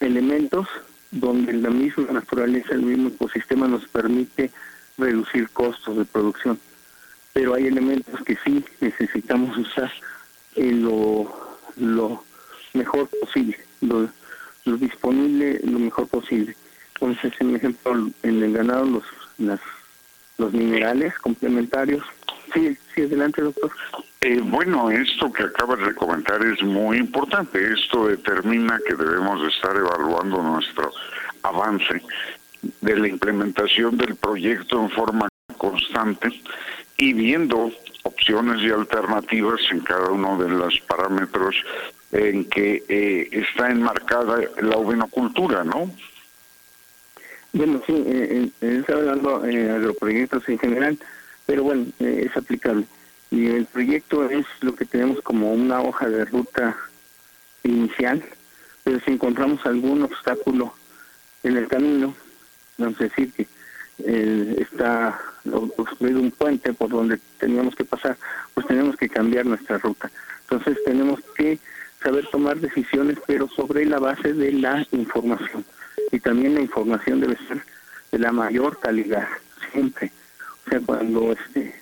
elementos 0.00 0.66
donde 1.10 1.52
la 1.52 1.68
misma 1.68 2.12
naturaleza, 2.12 2.72
el 2.72 2.82
mismo 2.82 3.08
ecosistema 3.08 3.68
nos 3.68 3.86
permite 3.88 4.50
reducir 4.96 5.50
costos 5.50 5.98
de 5.98 6.06
producción, 6.06 6.58
pero 7.34 7.52
hay 7.52 7.66
elementos 7.66 8.22
que 8.24 8.38
sí 8.42 8.64
necesitamos 8.80 9.54
usar 9.58 9.92
lo, 10.56 11.32
lo 11.76 12.24
mejor 12.74 13.08
posible, 13.20 13.58
lo, 13.80 14.08
lo 14.64 14.76
disponible 14.76 15.60
lo 15.64 15.78
mejor 15.78 16.08
posible. 16.08 16.56
Entonces, 16.94 17.32
en 17.40 17.56
ejemplo, 17.56 18.10
en 18.22 18.42
el 18.42 18.52
ganado 18.52 18.84
los 18.84 19.04
las, 19.38 19.60
los 20.38 20.52
minerales 20.52 21.18
complementarios. 21.18 22.04
Sí, 22.52 22.76
sí, 22.94 23.02
adelante, 23.02 23.42
doctor. 23.42 23.70
Eh, 24.20 24.40
bueno, 24.40 24.90
esto 24.90 25.32
que 25.32 25.44
acabas 25.44 25.80
de 25.80 25.94
comentar 25.94 26.44
es 26.44 26.62
muy 26.62 26.98
importante. 26.98 27.72
Esto 27.72 28.08
determina 28.08 28.78
que 28.86 28.94
debemos 28.94 29.42
estar 29.52 29.74
evaluando 29.76 30.42
nuestro 30.42 30.92
avance 31.42 32.02
de 32.80 32.96
la 32.96 33.08
implementación 33.08 33.96
del 33.96 34.14
proyecto 34.16 34.80
en 34.80 34.90
forma 34.90 35.28
constante 35.56 36.28
y 36.96 37.12
viendo 37.12 37.70
opciones 38.02 38.62
y 38.62 38.70
alternativas 38.70 39.60
en 39.70 39.80
cada 39.80 40.10
uno 40.10 40.38
de 40.38 40.48
los 40.48 40.78
parámetros 40.80 41.56
en 42.12 42.44
que 42.44 42.84
eh, 42.88 43.28
está 43.32 43.70
enmarcada 43.70 44.40
la 44.60 44.76
ovinocultura, 44.76 45.64
¿no? 45.64 45.90
Bueno, 47.52 47.82
sí, 47.86 47.92
eh, 48.06 48.48
eh 48.60 48.78
está 48.80 48.94
hablando 48.94 49.40
de 49.40 49.70
agroproyectos 49.70 50.48
en 50.48 50.58
general, 50.58 50.98
pero 51.46 51.64
bueno, 51.64 51.86
eh, 52.00 52.26
es 52.28 52.36
aplicable. 52.36 52.86
Y 53.30 53.46
el 53.46 53.66
proyecto 53.66 54.28
es 54.28 54.46
lo 54.60 54.74
que 54.74 54.84
tenemos 54.84 55.20
como 55.22 55.52
una 55.52 55.80
hoja 55.80 56.08
de 56.08 56.24
ruta 56.26 56.76
inicial, 57.62 58.22
pero 58.84 59.00
si 59.00 59.12
encontramos 59.12 59.64
algún 59.64 60.02
obstáculo 60.02 60.74
en 61.42 61.56
el 61.56 61.68
camino, 61.68 62.14
vamos 62.76 63.00
a 63.00 63.04
decir 63.04 63.32
que 63.32 63.46
eh, 64.06 64.56
está 64.58 65.20
construido 65.74 66.20
un 66.20 66.30
puente 66.30 66.72
por 66.72 66.90
donde 66.90 67.18
teníamos 67.38 67.74
que 67.74 67.84
pasar, 67.84 68.16
pues 68.54 68.66
tenemos 68.66 68.96
que 68.96 69.08
cambiar 69.08 69.46
nuestra 69.46 69.78
ruta. 69.78 70.10
Entonces 70.42 70.78
tenemos 70.84 71.20
que 71.36 71.58
saber 72.02 72.26
tomar 72.30 72.58
decisiones, 72.58 73.18
pero 73.26 73.48
sobre 73.48 73.84
la 73.84 73.98
base 73.98 74.32
de 74.32 74.52
la 74.52 74.86
información. 74.92 75.64
Y 76.10 76.20
también 76.20 76.54
la 76.54 76.60
información 76.60 77.20
debe 77.20 77.36
ser 77.48 77.62
de 78.10 78.18
la 78.18 78.32
mayor 78.32 78.78
calidad, 78.78 79.28
siempre. 79.72 80.12
O 80.66 80.70
sea, 80.70 80.80
cuando 80.80 81.32
este, 81.32 81.74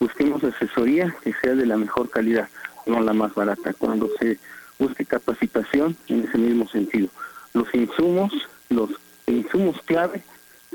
busquemos 0.00 0.42
asesoría, 0.42 1.14
que 1.22 1.34
sea 1.34 1.54
de 1.54 1.66
la 1.66 1.76
mejor 1.76 2.10
calidad, 2.10 2.48
no 2.86 3.00
la 3.00 3.12
más 3.12 3.34
barata. 3.34 3.74
Cuando 3.74 4.08
se 4.18 4.38
busque 4.78 5.04
capacitación, 5.04 5.96
en 6.08 6.24
ese 6.24 6.38
mismo 6.38 6.68
sentido. 6.68 7.08
Los 7.52 7.72
insumos, 7.74 8.32
los 8.68 8.90
insumos 9.26 9.80
clave, 9.84 10.22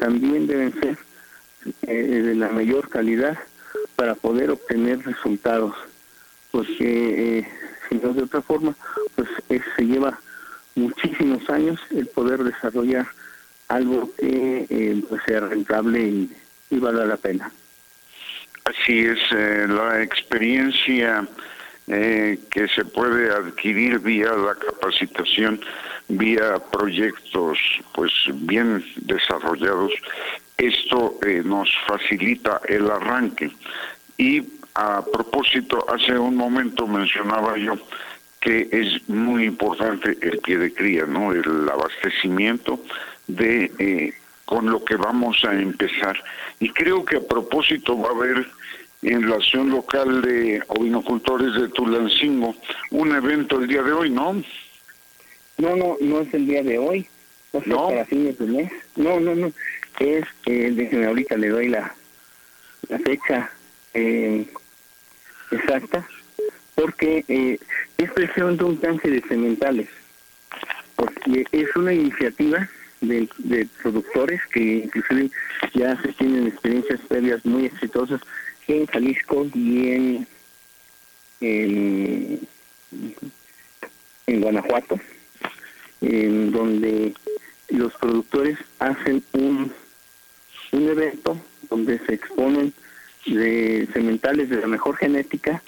también 0.01 0.47
deben 0.47 0.73
ser 0.81 0.97
eh, 1.83 1.93
de 1.93 2.33
la 2.33 2.49
mayor 2.49 2.89
calidad 2.89 3.37
para 3.95 4.15
poder 4.15 4.49
obtener 4.49 5.05
resultados. 5.05 5.75
Porque, 6.49 7.37
eh, 7.37 7.47
si 7.87 7.95
no 7.95 8.11
de 8.11 8.23
otra 8.23 8.41
forma, 8.41 8.75
pues 9.15 9.29
se 9.47 9.85
lleva 9.85 10.19
muchísimos 10.73 11.47
años 11.51 11.79
el 11.91 12.07
poder 12.07 12.43
desarrollar 12.43 13.05
algo 13.67 14.09
que 14.17 14.65
eh, 14.69 15.03
pues 15.07 15.21
sea 15.27 15.41
rentable 15.41 15.99
y, 16.01 16.31
y 16.71 16.79
valga 16.79 17.05
la 17.05 17.17
pena. 17.17 17.51
Así 18.65 19.05
es, 19.05 19.19
eh, 19.31 19.67
la 19.69 20.01
experiencia 20.01 21.27
eh, 21.91 22.39
que 22.49 22.67
se 22.69 22.85
puede 22.85 23.29
adquirir 23.29 23.99
vía 23.99 24.31
la 24.31 24.55
capacitación, 24.55 25.59
vía 26.07 26.57
proyectos 26.71 27.57
pues 27.93 28.11
bien 28.33 28.83
desarrollados, 28.95 29.91
esto 30.57 31.19
eh, 31.25 31.41
nos 31.43 31.69
facilita 31.87 32.61
el 32.67 32.89
arranque. 32.89 33.51
Y 34.17 34.41
a 34.75 35.03
propósito, 35.03 35.85
hace 35.93 36.17
un 36.17 36.35
momento 36.35 36.87
mencionaba 36.87 37.57
yo 37.57 37.73
que 38.39 38.69
es 38.71 39.07
muy 39.09 39.43
importante 39.43 40.17
el 40.21 40.39
pie 40.39 40.57
de 40.57 40.73
cría, 40.73 41.05
¿no? 41.05 41.31
El 41.33 41.69
abastecimiento 41.69 42.79
de 43.27 44.13
con 44.51 44.69
lo 44.69 44.83
que 44.83 44.97
vamos 44.97 45.45
a 45.45 45.53
empezar. 45.53 46.21
Y 46.59 46.69
creo 46.71 47.05
que 47.05 47.15
a 47.15 47.21
propósito 47.21 47.97
va 47.97 48.09
a 48.09 48.11
haber 48.11 48.45
en 49.01 49.29
la 49.29 49.35
acción 49.35 49.69
local 49.69 50.21
de 50.21 50.61
ovinocultores 50.67 51.53
de 51.55 51.69
Tulancingo. 51.69 52.55
Un 52.91 53.15
evento 53.15 53.59
el 53.59 53.67
día 53.67 53.81
de 53.81 53.91
hoy, 53.91 54.09
¿no? 54.09 54.33
No, 55.57 55.75
no, 55.75 55.97
no 55.99 56.21
es 56.21 56.33
el 56.33 56.47
día 56.47 56.63
de 56.63 56.77
hoy, 56.77 57.07
no, 57.65 57.89
para 57.89 58.05
fines 58.05 58.37
de 58.37 58.45
mes. 58.45 58.71
No, 58.95 59.19
no, 59.19 59.35
no, 59.35 59.51
es, 59.99 60.25
eh, 60.45 60.71
déjenme 60.73 61.07
ahorita 61.07 61.37
le 61.37 61.49
doy 61.49 61.67
la, 61.67 61.93
la 62.89 62.99
fecha 62.99 63.51
eh, 63.93 64.45
exacta, 65.51 66.07
porque 66.75 67.25
eh, 67.27 67.59
es 67.97 68.11
precisamente 68.11 68.63
un 68.63 68.77
canje 68.77 69.09
de 69.09 69.21
cementales, 69.21 69.89
porque 70.95 71.45
es 71.51 71.75
una 71.75 71.93
iniciativa 71.93 72.67
de, 73.01 73.67
productores 73.81 74.41
que 74.53 74.61
inclusive 74.85 75.31
ya 75.73 75.99
se 76.01 76.13
tienen 76.13 76.47
experiencias 76.47 77.01
previas 77.07 77.43
muy 77.45 77.65
exitosas 77.65 78.21
en 78.77 78.85
Jalisco 78.87 79.47
y 79.53 79.89
en, 79.89 80.27
en, 81.41 82.47
Guanajuato, 84.41 84.99
en 86.01 86.51
donde 86.51 87.13
los 87.69 87.93
productores 87.93 88.57
hacen 88.79 89.23
un, 89.33 89.71
un 90.71 90.89
evento 90.89 91.37
donde 91.69 91.99
se 91.99 92.13
exponen 92.15 92.73
de 93.25 93.87
sementales 93.93 94.49
de 94.49 94.57
la 94.57 94.67
mejor 94.67 94.97
genética, 94.97 95.61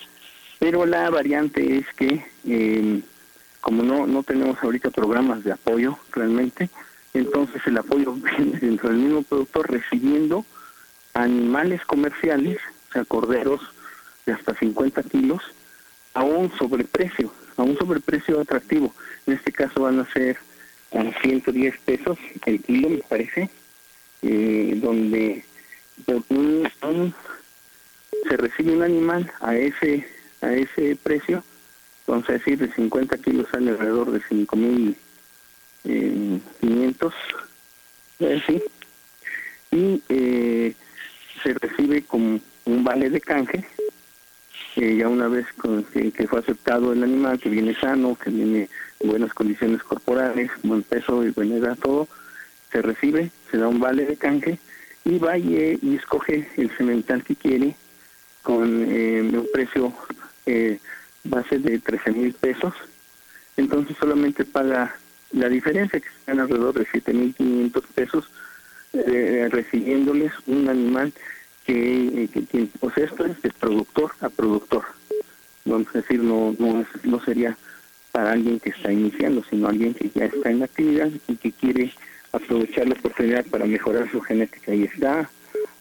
pero 0.59 0.85
la 0.85 1.09
variante 1.09 1.77
es 1.77 1.85
que 1.95 2.25
eh, 2.47 3.01
como 3.61 3.83
no, 3.83 4.07
no 4.07 4.23
tenemos 4.23 4.61
ahorita 4.61 4.91
programas 4.91 5.43
de 5.43 5.53
apoyo 5.53 5.97
realmente, 6.11 6.69
entonces 7.13 7.61
el 7.65 7.77
apoyo 7.77 8.13
viene 8.37 8.59
dentro 8.59 8.89
del 8.89 8.99
mismo 8.99 9.23
productor 9.23 9.71
recibiendo 9.71 10.45
animales 11.13 11.85
comerciales, 11.85 12.57
sea, 12.93 13.05
corderos 13.05 13.61
de 14.25 14.33
hasta 14.33 14.55
50 14.55 15.03
kilos, 15.03 15.41
a 16.13 16.23
un 16.23 16.51
sobreprecio, 16.57 17.33
a 17.57 17.63
un 17.63 17.77
sobreprecio 17.77 18.39
atractivo. 18.39 18.93
En 19.25 19.33
este 19.33 19.51
caso 19.51 19.81
van 19.81 19.99
a 19.99 20.11
ser 20.13 20.37
a 20.91 21.21
110 21.21 21.77
pesos 21.79 22.17
el 22.45 22.61
kilo, 22.61 22.89
me 22.89 22.97
parece, 22.99 23.49
eh, 24.21 24.73
donde 24.81 25.43
se 28.29 28.37
recibe 28.37 28.73
un 28.73 28.83
animal 28.83 29.31
a 29.41 29.55
ese 29.55 30.07
a 30.41 30.53
ese 30.53 30.97
precio, 30.97 31.43
vamos 32.05 32.29
a 32.29 32.33
decir, 32.33 32.57
de 32.57 32.71
50 32.73 33.17
kilos 33.19 33.47
sale 33.49 33.71
alrededor 33.71 34.11
de 34.11 34.21
5 34.27 34.55
mil 34.57 34.97
eh, 35.85 36.39
500, 36.59 37.13
sí, 38.45 38.63
y 39.71 40.03
eh, 40.09 40.73
se 41.41 41.53
recibe 41.53 42.03
como 42.03 42.39
un 42.65 42.83
vale 42.83 43.09
de 43.09 43.21
canje, 43.21 43.65
eh, 44.75 44.95
ya 44.97 45.07
una 45.07 45.27
vez 45.27 45.45
con, 45.53 45.83
que, 45.83 46.27
fue 46.27 46.39
aceptado 46.39 46.93
el 46.93 47.03
animal, 47.03 47.39
que 47.39 47.49
viene 47.49 47.75
sano, 47.75 48.15
que 48.15 48.29
viene 48.29 48.69
en 48.99 49.09
buenas 49.09 49.33
condiciones 49.33 49.83
corporales, 49.83 50.51
buen 50.63 50.83
peso 50.83 51.23
y 51.23 51.29
buena 51.31 51.55
edad, 51.57 51.77
todo, 51.77 52.07
se 52.71 52.81
recibe, 52.81 53.31
se 53.51 53.57
da 53.57 53.67
un 53.67 53.79
vale 53.79 54.05
de 54.05 54.17
canje 54.17 54.59
y 55.05 55.19
va 55.19 55.37
y, 55.37 55.79
y 55.81 55.95
escoge 55.95 56.49
el 56.57 56.71
cemental 56.71 57.23
que 57.23 57.35
quiere 57.35 57.75
con 58.43 58.85
eh, 58.89 59.21
un 59.21 59.47
precio 59.51 59.93
eh, 60.45 60.79
base 61.23 61.57
de 61.57 61.79
13 61.79 62.11
mil 62.11 62.33
pesos. 62.33 62.73
Entonces 63.57 63.95
solamente 63.97 64.45
paga 64.45 64.95
la 65.31 65.49
diferencia 65.49 65.99
que 65.99 66.09
están 66.09 66.39
alrededor 66.39 66.73
de 66.75 66.85
7.500 66.85 67.83
pesos 67.95 68.29
eh, 68.93 69.47
recibiéndoles 69.49 70.31
un 70.45 70.69
animal 70.69 71.13
que, 71.65 72.29
que 72.51 72.67
sea, 72.95 73.05
esto 73.05 73.25
es 73.25 73.41
de 73.41 73.49
productor 73.51 74.11
a 74.21 74.29
productor. 74.29 74.83
Vamos 75.65 75.87
a 75.93 75.99
decir, 75.99 76.19
no, 76.19 76.55
no, 76.59 76.85
no 77.03 77.23
sería 77.23 77.57
para 78.11 78.33
alguien 78.33 78.59
que 78.59 78.69
está 78.69 78.91
iniciando, 78.91 79.43
sino 79.49 79.67
alguien 79.67 79.93
que 79.93 80.09
ya 80.13 80.25
está 80.25 80.51
en 80.51 80.59
la 80.59 80.65
actividad 80.65 81.09
y 81.27 81.35
que 81.35 81.51
quiere 81.51 81.93
aprovechar 82.31 82.87
la 82.87 82.95
oportunidad 82.95 83.45
para 83.45 83.65
mejorar 83.65 84.11
su 84.11 84.21
genética. 84.21 84.73
Y 84.73 84.83
está 84.83 85.29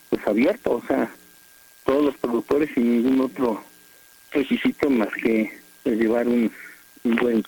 pues 0.08 0.26
abierto, 0.26 0.76
o 0.76 0.82
sea, 0.86 1.10
todos 1.84 2.04
los 2.04 2.16
productores 2.16 2.70
sin 2.74 2.90
ningún 2.90 3.20
otro 3.20 3.62
requisito 4.30 4.88
más 4.88 5.08
que 5.22 5.52
pues, 5.82 5.98
llevar 5.98 6.28
un, 6.28 6.50
un 7.04 7.16
buen 7.16 7.44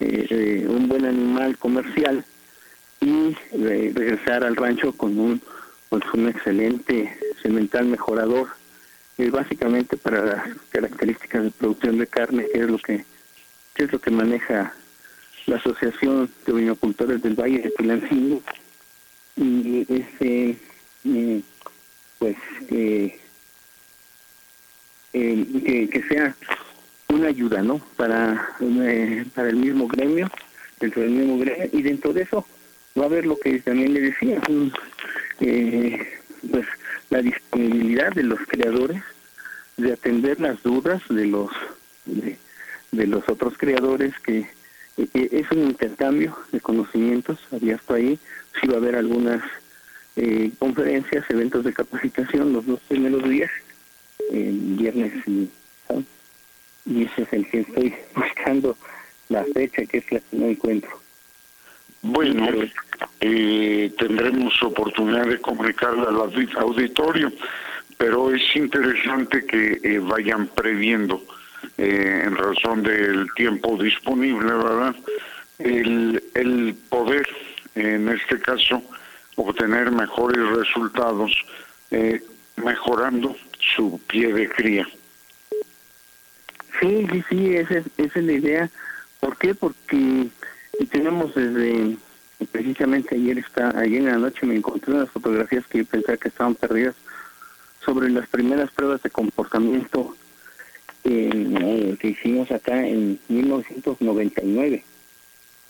eh, 0.00 0.66
un 0.68 0.88
buen 0.88 1.04
animal 1.04 1.56
comercial 1.56 2.24
y 3.00 3.34
regresar 3.52 4.44
al 4.44 4.56
rancho 4.56 4.92
con 4.92 5.18
un, 5.18 5.40
con 6.00 6.22
un 6.22 6.28
excelente 6.28 7.16
cemental 7.42 7.86
mejorador, 7.86 8.48
y 9.16 9.28
básicamente 9.28 9.96
para 9.96 10.24
las 10.24 10.42
características 10.70 11.44
de 11.44 11.50
producción 11.50 11.98
de 11.98 12.06
carne, 12.06 12.46
que 12.52 12.60
es 12.60 12.66
lo 12.66 12.78
que, 12.78 13.04
es 13.76 13.92
lo 13.92 14.00
que 14.00 14.10
maneja 14.10 14.74
la 15.46 15.56
Asociación 15.56 16.30
de 16.46 16.52
Vinocultores 16.52 17.22
del 17.22 17.34
Valle 17.34 17.60
de 17.60 17.70
Tulancingo 17.70 18.42
y 19.36 19.86
mm, 21.04 21.40
pues 22.18 22.36
eh, 22.70 23.20
que, 25.12 25.88
que 25.92 26.02
sea 26.08 26.34
una 27.08 27.28
ayuda, 27.28 27.62
¿no? 27.62 27.78
Para, 27.96 28.56
eh, 28.60 29.24
para 29.34 29.48
el 29.48 29.56
mismo 29.56 29.86
gremio, 29.86 30.28
dentro 30.80 31.02
del 31.02 31.10
mismo 31.10 31.38
gremio, 31.38 31.68
y 31.72 31.82
dentro 31.82 32.12
de 32.12 32.22
eso 32.22 32.44
va 32.98 33.04
a 33.04 33.06
haber 33.06 33.26
lo 33.26 33.38
que 33.38 33.60
también 33.60 33.92
le 33.94 34.00
decía, 34.00 34.40
eh, 35.40 35.98
pues 36.50 36.66
la 37.10 37.22
disponibilidad 37.22 38.12
de 38.12 38.22
los 38.22 38.40
creadores 38.46 39.02
de 39.76 39.92
atender 39.92 40.40
las 40.40 40.62
dudas 40.62 41.02
de 41.08 41.26
los 41.26 41.50
de, 42.06 42.38
los 43.06 43.28
otros 43.28 43.54
creadores 43.58 44.14
que, 44.20 44.46
es 44.96 45.50
un 45.50 45.62
intercambio 45.62 46.36
de 46.52 46.60
conocimientos 46.60 47.40
abierto 47.50 47.94
ahí, 47.94 48.16
sí 48.60 48.68
va 48.68 48.74
a 48.74 48.76
haber 48.76 48.94
algunas 48.94 49.42
eh, 50.14 50.52
conferencias, 50.60 51.28
eventos 51.30 51.64
de 51.64 51.72
capacitación 51.72 52.52
los 52.52 52.64
dos 52.64 52.80
primeros 52.86 53.28
días, 53.28 53.50
viernes 54.30 55.12
y 55.26 55.50
sábado 55.88 56.04
y 56.86 57.04
ese 57.04 57.22
es 57.22 57.32
el 57.32 57.48
que 57.48 57.60
estoy 57.60 57.94
buscando 58.14 58.76
la 59.28 59.44
fecha 59.44 59.84
que 59.86 59.98
es 59.98 60.12
la 60.12 60.20
que 60.20 60.36
no 60.36 60.46
encuentro. 60.46 61.03
Bueno, 62.06 62.46
eh, 63.20 63.90
tendremos 63.96 64.62
oportunidad 64.62 65.26
de 65.26 65.40
comunicarle 65.40 66.02
al 66.06 66.20
auditorio. 66.58 67.32
pero 67.96 68.30
es 68.30 68.42
interesante 68.54 69.46
que 69.46 69.80
eh, 69.82 69.98
vayan 70.00 70.48
previendo 70.48 71.22
eh, 71.78 72.24
en 72.26 72.36
razón 72.36 72.82
del 72.82 73.26
tiempo 73.36 73.82
disponible, 73.82 74.52
¿verdad? 74.52 74.94
El, 75.58 76.76
poder, 76.90 77.26
en 77.74 78.10
este 78.10 78.38
caso, 78.38 78.82
obtener 79.36 79.90
mejores 79.90 80.46
resultados 80.58 81.32
eh, 81.90 82.22
mejorando 82.56 83.34
su 83.76 83.98
pie 84.08 84.30
de 84.30 84.50
cría. 84.50 84.86
Sí, 86.80 87.06
sí, 87.10 87.24
sí, 87.30 87.56
esa 87.56 87.78
es, 87.78 87.86
esa 87.96 88.18
es 88.18 88.24
la 88.26 88.32
idea. 88.32 88.70
¿Por 89.20 89.38
qué? 89.38 89.54
Porque 89.54 90.28
tenemos 90.90 91.34
desde 91.34 91.96
precisamente 92.52 93.14
ayer 93.14 93.38
está 93.38 93.78
ayer 93.78 94.00
en 94.00 94.06
la 94.06 94.18
noche 94.18 94.46
me 94.46 94.56
encontré 94.56 94.92
unas 94.92 95.10
fotografías 95.10 95.66
que 95.66 95.78
yo 95.78 95.84
pensaba 95.84 96.18
que 96.18 96.28
estaban 96.28 96.54
perdidas 96.54 96.94
sobre 97.84 98.10
las 98.10 98.28
primeras 98.28 98.70
pruebas 98.70 99.02
de 99.02 99.10
comportamiento 99.10 100.16
eh, 101.04 101.96
que 102.00 102.08
hicimos 102.08 102.50
acá 102.50 102.86
en 102.86 103.18
1999 103.28 104.84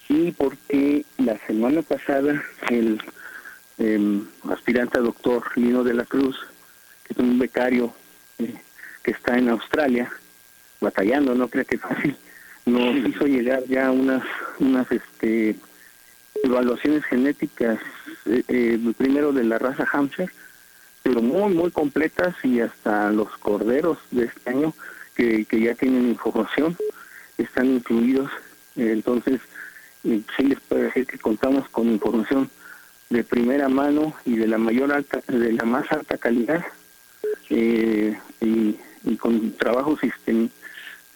y 0.09 0.33
porque 0.33 1.05
la 1.19 1.39
semana 1.47 1.83
pasada 1.83 2.43
el 2.71 3.01
em, 3.79 4.27
aspirante 4.51 4.99
a 4.99 5.03
doctor 5.03 5.43
Lino 5.57 5.83
de 5.83 5.95
la 5.95 6.05
Cruz, 6.05 6.37
que 7.05 7.15
es 7.15 7.19
un 7.19 7.39
becario 7.39 7.93
eh, 8.39 8.55
que 9.03 9.13
está 9.13 9.37
en 9.37 9.49
Australia, 9.49 10.11
batallando, 10.81 11.35
no 11.35 11.49
creo 11.49 11.65
que 11.65 11.79
fácil, 11.79 12.17
nos 12.67 12.97
hizo 13.09 13.27
llegar 13.27 13.65
ya 13.67 13.91
unas, 13.91 14.23
unas 14.59 14.91
este, 14.91 15.57
evaluaciones 16.43 17.05
genéticas, 17.05 17.79
eh, 18.27 18.79
primero 18.97 19.33
de 19.33 19.45
la 19.45 19.59
raza 19.59 19.87
Hampshire, 19.93 20.33
pero 21.03 21.21
muy, 21.21 21.55
muy 21.55 21.71
completas 21.71 22.35
y 22.43 22.61
hasta 22.61 23.11
los 23.11 23.37
corderos 23.39 23.99
de 24.11 24.25
este 24.25 24.51
año 24.51 24.73
que, 25.15 25.45
que 25.45 25.61
ya 25.61 25.75
tienen 25.75 26.09
información 26.09 26.77
están 27.39 27.67
incluidos. 27.67 28.31
entonces, 28.77 29.41
sí 30.03 30.43
les 30.45 30.61
puedo 30.61 30.83
decir 30.83 31.07
que 31.07 31.19
contamos 31.19 31.69
con 31.69 31.89
información 31.89 32.51
de 33.11 33.25
primera 33.25 33.69
mano 33.69 34.15
y 34.25 34.37
de 34.37 34.47
la 34.47 34.59
mayor 34.59 34.93
alta, 34.93 35.23
de 35.29 35.53
la 35.53 35.65
más 35.65 35.91
alta 35.93 36.19
calidad 36.19 36.65
eh, 37.51 38.19
y, 38.41 38.77
con 39.19 39.53
trabajos 39.53 40.01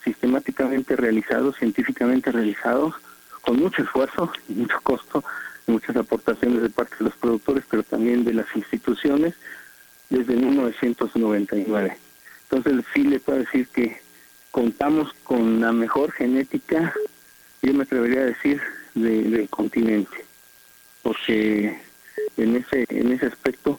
sistemáticamente 0.08 0.96
realizados, 0.96 1.56
científicamente 1.56 2.32
realizados, 2.32 2.94
con 3.42 3.58
mucho 3.58 3.82
esfuerzo 3.82 4.32
y 4.48 4.52
mucho 4.62 4.80
costo, 4.82 5.24
muchas 5.66 5.96
aportaciones 5.96 6.62
de 6.62 6.70
parte 6.70 6.96
de 6.98 7.04
los 7.06 7.16
productores, 7.16 7.64
pero 7.70 7.82
también 7.82 8.24
de 8.24 8.32
las 8.32 8.46
instituciones 8.56 9.34
desde 10.08 10.34
1999. 10.34 11.96
Entonces 12.50 12.84
sí 12.94 13.02
le 13.04 13.20
puedo 13.20 13.40
decir 13.40 13.68
que 13.68 14.00
contamos 14.50 15.12
con 15.24 15.60
la 15.60 15.72
mejor 15.72 16.10
genética, 16.12 16.94
yo 17.60 17.74
me 17.74 17.82
atrevería 17.82 18.20
a 18.20 18.24
decir, 18.24 18.62
del 18.94 19.48
continente, 19.50 20.24
porque 21.02 21.78
en 22.36 22.56
ese 22.56 22.84
en 22.88 23.12
ese 23.12 23.26
aspecto 23.26 23.78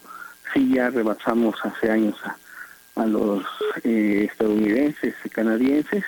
sí 0.54 0.72
ya 0.76 0.92
rebasamos 0.92 1.56
hace 1.65 1.92
años 1.92 2.15
a, 2.96 3.06
los 3.06 3.44
eh, 3.84 4.28
estadounidenses 4.32 5.15
y 5.26 5.30
canadienses 5.30 6.06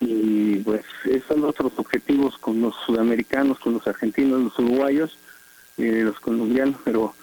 y 0.00 0.56
pues 0.56 0.84
esos 1.04 1.26
son 1.28 1.44
otros 1.44 1.72
objetivos 1.76 2.36
con 2.38 2.60
los 2.60 2.74
sudamericanos, 2.84 3.58
con 3.58 3.74
los 3.74 3.86
argentinos, 3.86 4.42
los 4.42 4.58
uruguayos, 4.58 5.18
eh, 5.78 6.02
los 6.04 6.20
colombianos, 6.20 6.76
pero 6.84 7.14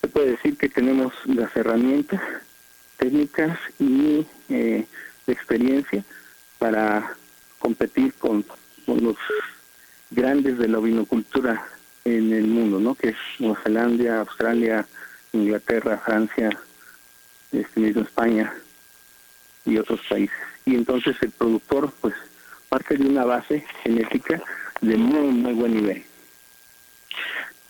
se 0.00 0.08
puede 0.08 0.32
decir 0.32 0.56
que 0.56 0.68
tenemos 0.68 1.12
las 1.26 1.54
herramientas 1.56 2.20
técnicas 2.96 3.58
y 3.78 4.26
eh, 4.48 4.86
experiencia 5.26 6.04
para 6.58 7.16
competir 7.58 8.12
con, 8.14 8.44
los 8.86 9.16
grandes 10.10 10.58
de 10.58 10.66
la 10.66 10.80
vinocultura 10.80 11.64
en 12.04 12.32
el 12.32 12.48
mundo, 12.48 12.80
¿no? 12.80 12.96
Que 12.96 13.10
es 13.10 13.16
Nueva 13.38 13.62
Zelanda, 13.62 14.20
Australia, 14.20 14.84
Inglaterra, 15.32 16.02
Francia, 16.04 16.50
este 17.52 17.78
mismo 17.78 18.02
España 18.02 18.52
y 19.64 19.78
otros 19.78 20.00
países. 20.08 20.49
Y 20.70 20.76
entonces 20.76 21.16
el 21.20 21.32
productor, 21.32 21.92
pues, 22.00 22.14
parte 22.68 22.96
de 22.96 23.08
una 23.08 23.24
base 23.24 23.64
genética 23.82 24.40
de 24.80 24.96
muy, 24.96 25.32
muy 25.32 25.52
buen 25.52 25.74
nivel. 25.74 26.04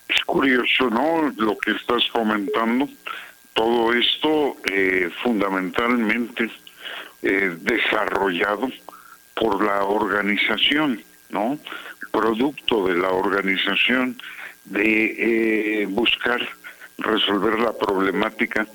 Es 0.06 0.22
curioso, 0.26 0.90
¿no? 0.90 1.32
Lo 1.38 1.56
que 1.56 1.70
estás 1.70 2.02
comentando. 2.12 2.86
Todo 3.54 3.94
esto 3.94 4.56
eh, 4.70 5.08
fundamentalmente 5.22 6.50
eh, 7.22 7.56
desarrollado 7.60 8.68
por 9.34 9.64
la 9.64 9.82
organización, 9.84 11.02
¿no? 11.30 11.58
Producto 12.12 12.86
de 12.86 12.96
la 12.96 13.08
organización 13.12 14.20
de 14.66 15.82
eh, 15.82 15.86
buscar 15.86 16.46
resolver 16.98 17.60
la 17.60 17.72
problemática 17.72 18.66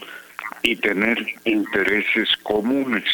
y 0.64 0.78
tener 0.78 1.24
intereses 1.44 2.36
comunes 2.42 3.06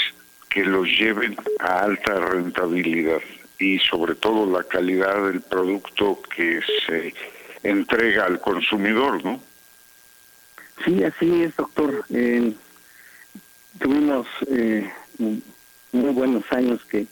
que 0.51 0.63
los 0.63 0.87
lleven 0.87 1.35
a 1.59 1.83
alta 1.83 2.15
rentabilidad 2.15 3.21
y 3.57 3.79
sobre 3.79 4.15
todo 4.15 4.45
la 4.45 4.63
calidad 4.63 5.25
del 5.27 5.41
producto 5.41 6.19
que 6.35 6.61
se 6.85 7.13
entrega 7.63 8.25
al 8.25 8.39
consumidor, 8.41 9.23
¿no? 9.23 9.41
Sí, 10.83 11.03
así 11.03 11.43
es, 11.43 11.55
doctor. 11.55 12.03
Eh, 12.09 12.53
tuvimos 13.79 14.27
eh, 14.47 14.91
muy 15.17 16.11
buenos 16.11 16.43
años 16.51 16.83
que, 16.85 17.05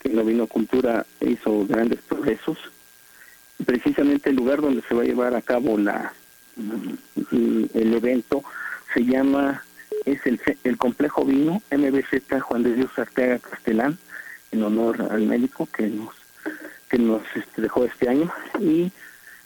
que 0.00 0.08
la 0.10 0.22
vinocultura 0.22 1.06
hizo 1.20 1.66
grandes 1.66 2.00
progresos. 2.02 2.58
Precisamente 3.64 4.30
el 4.30 4.36
lugar 4.36 4.60
donde 4.60 4.82
se 4.82 4.94
va 4.94 5.02
a 5.02 5.06
llevar 5.06 5.34
a 5.34 5.42
cabo 5.42 5.78
la 5.78 6.12
el 7.34 7.94
evento 7.94 8.42
se 8.94 9.00
llama 9.00 9.65
es 10.06 10.24
el, 10.24 10.40
el 10.64 10.78
complejo 10.78 11.24
vino 11.24 11.60
MBZ 11.70 12.40
Juan 12.40 12.62
de 12.62 12.74
Dios 12.74 12.90
Arteaga 12.96 13.38
Castelán 13.38 13.98
en 14.52 14.62
honor 14.62 15.02
al 15.10 15.26
médico 15.26 15.68
que 15.70 15.88
nos 15.88 16.14
que 16.88 16.98
nos 16.98 17.22
este, 17.34 17.62
dejó 17.62 17.84
este 17.84 18.08
año 18.08 18.32
y 18.60 18.92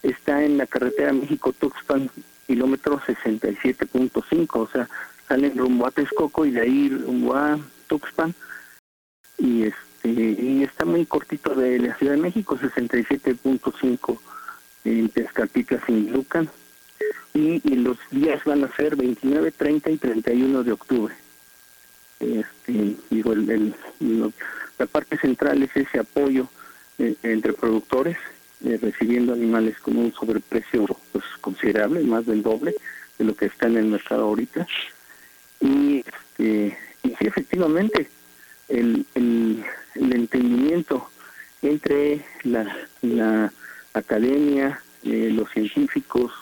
está 0.03 0.45
en 0.45 0.59
la 0.59 0.67
carretera 0.67 1.13
México-Tuxpan, 1.13 2.11
kilómetro 2.47 3.01
67.5, 3.01 4.49
o 4.53 4.67
sea, 4.69 4.89
salen 5.27 5.57
rumbo 5.57 5.87
a 5.87 5.91
Texcoco 5.91 6.45
y 6.45 6.51
de 6.51 6.61
ahí 6.61 6.89
rumbo 6.91 7.35
a 7.35 7.59
Tuxpan, 7.87 8.35
y 9.39 9.65
este 9.65 10.09
y 10.09 10.63
está 10.63 10.85
muy 10.85 11.05
cortito 11.07 11.55
de 11.55 11.79
la 11.79 11.95
Ciudad 11.97 12.15
de 12.15 12.21
México, 12.21 12.59
67.5 12.59 14.19
en 14.85 15.09
Tezcatlica, 15.11 15.83
sin 15.87 16.13
Lucan, 16.13 16.49
y, 17.35 17.61
los 17.77 17.99
días 18.11 18.43
van 18.45 18.65
a 18.65 18.77
ser 18.77 18.97
29, 18.97 19.53
30 19.53 19.91
y 19.91 19.97
31 19.97 20.63
de 20.63 20.73
octubre. 20.73 21.15
Este, 22.19 22.97
digo, 23.11 23.33
el, 23.33 23.75
la 24.79 24.87
parte 24.87 25.17
central 25.19 25.63
es 25.63 25.75
ese 25.77 26.01
apoyo 26.01 26.49
eh, 26.99 27.15
entre 27.23 27.53
productores 27.55 28.19
eh, 28.65 28.79
recibiendo 28.81 29.33
animales 29.33 29.79
con 29.79 29.97
un 29.97 30.13
sobreprecio 30.13 30.87
pues 31.13 31.25
considerable, 31.41 32.03
más 32.03 32.27
del 32.27 32.43
doble 32.43 32.75
de 33.19 33.25
lo 33.25 33.35
que 33.35 33.47
está 33.47 33.69
en 33.69 33.79
el 33.79 33.87
mercado 33.87 34.25
ahorita. 34.25 34.67
Y, 35.61 36.05
este, 36.07 36.77
y 37.03 37.09
sí, 37.09 37.27
efectivamente, 37.27 38.09
el, 38.69 39.07
el, 39.15 39.65
entendimiento 39.95 41.11
entre 41.63 42.25
la, 42.43 42.75
la 43.03 43.53
academia, 43.93 44.81
eh, 45.03 45.31
los 45.33 45.51
científicos 45.51 46.33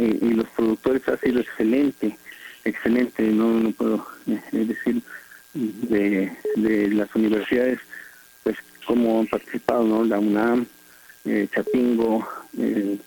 eh, 0.00 0.18
y 0.22 0.30
los 0.30 0.48
productores 0.48 1.06
ha 1.08 1.16
sido 1.18 1.40
excelente, 1.40 2.16
excelente, 2.64 3.22
no, 3.22 3.60
no 3.60 3.70
puedo 3.72 4.06
decir 4.50 5.02
de, 5.52 6.32
de 6.56 6.88
las 6.88 7.14
universidades, 7.14 7.80
pues 8.42 8.56
como 8.86 9.20
han 9.20 9.26
participado, 9.26 9.84
¿no? 9.84 10.04
La 10.04 10.18
UNAM, 10.18 10.66
eh, 11.26 11.48
Chapingo, 11.54 12.26
eh, 12.58 12.98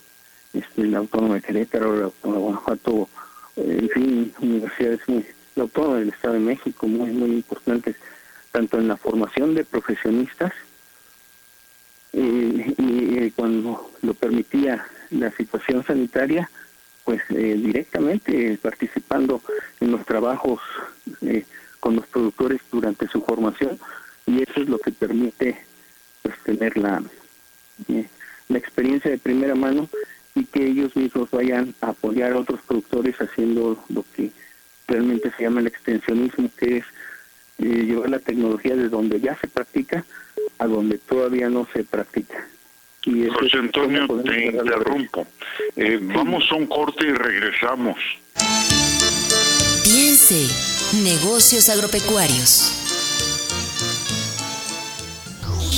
este, 0.52 0.84
la 0.84 0.98
Autónoma 0.98 1.34
de 1.34 1.42
Querétaro, 1.42 1.96
la 1.96 2.04
Autónoma 2.04 2.36
de 2.36 2.44
Guanajuato, 2.44 3.08
eh, 3.56 3.78
en 3.80 3.88
fin, 3.90 4.34
universidades 4.40 5.00
muy, 5.08 5.26
la 5.56 5.64
Autónoma 5.64 5.98
del 5.98 6.10
Estado 6.10 6.34
de 6.34 6.40
México, 6.40 6.86
muy, 6.86 7.10
muy 7.10 7.30
importantes, 7.32 7.96
tanto 8.52 8.78
en 8.78 8.86
la 8.86 8.96
formación 8.96 9.56
de 9.56 9.64
profesionistas, 9.64 10.52
eh, 12.12 12.74
y 12.78 13.30
cuando 13.32 13.90
lo 14.02 14.14
permitía 14.14 14.86
la 15.10 15.32
situación 15.32 15.84
sanitaria, 15.84 16.48
pues 17.04 17.20
directamente 17.28 18.58
participando 18.62 19.42
en 19.80 19.92
los 19.92 20.04
trabajos 20.06 20.60
con 21.80 21.96
los 21.96 22.06
productores 22.06 22.60
durante 22.72 23.06
su 23.08 23.20
formación 23.22 23.78
y 24.26 24.42
eso 24.42 24.62
es 24.62 24.68
lo 24.68 24.78
que 24.78 24.90
permite 24.90 25.58
pues 26.22 26.34
tener 26.44 26.78
la 26.78 27.02
eh, 27.88 28.08
la 28.48 28.58
experiencia 28.58 29.10
de 29.10 29.18
primera 29.18 29.54
mano 29.54 29.88
y 30.34 30.44
que 30.44 30.66
ellos 30.66 30.94
mismos 30.96 31.30
vayan 31.30 31.74
a 31.80 31.88
apoyar 31.88 32.32
a 32.32 32.38
otros 32.38 32.60
productores 32.62 33.16
haciendo 33.20 33.82
lo 33.88 34.04
que 34.14 34.30
realmente 34.86 35.32
se 35.36 35.44
llama 35.44 35.60
el 35.60 35.68
extensionismo, 35.68 36.50
que 36.56 36.78
es 36.78 36.84
eh, 37.58 37.84
llevar 37.84 38.10
la 38.10 38.18
tecnología 38.18 38.76
de 38.76 38.88
donde 38.88 39.20
ya 39.20 39.36
se 39.38 39.48
practica 39.48 40.04
a 40.58 40.66
donde 40.66 40.98
todavía 40.98 41.48
no 41.48 41.66
se 41.72 41.84
practica. 41.84 42.46
Y 43.06 43.28
José 43.28 43.58
Antonio, 43.58 44.06
te 44.24 44.46
interrumpo. 44.46 45.26
Eh, 45.76 45.98
vamos 46.00 46.44
a 46.50 46.54
un 46.54 46.66
corte 46.66 47.06
y 47.06 47.12
regresamos. 47.12 47.96
Piense, 49.82 50.46
negocios 51.02 51.68
agropecuarios. 51.68 52.80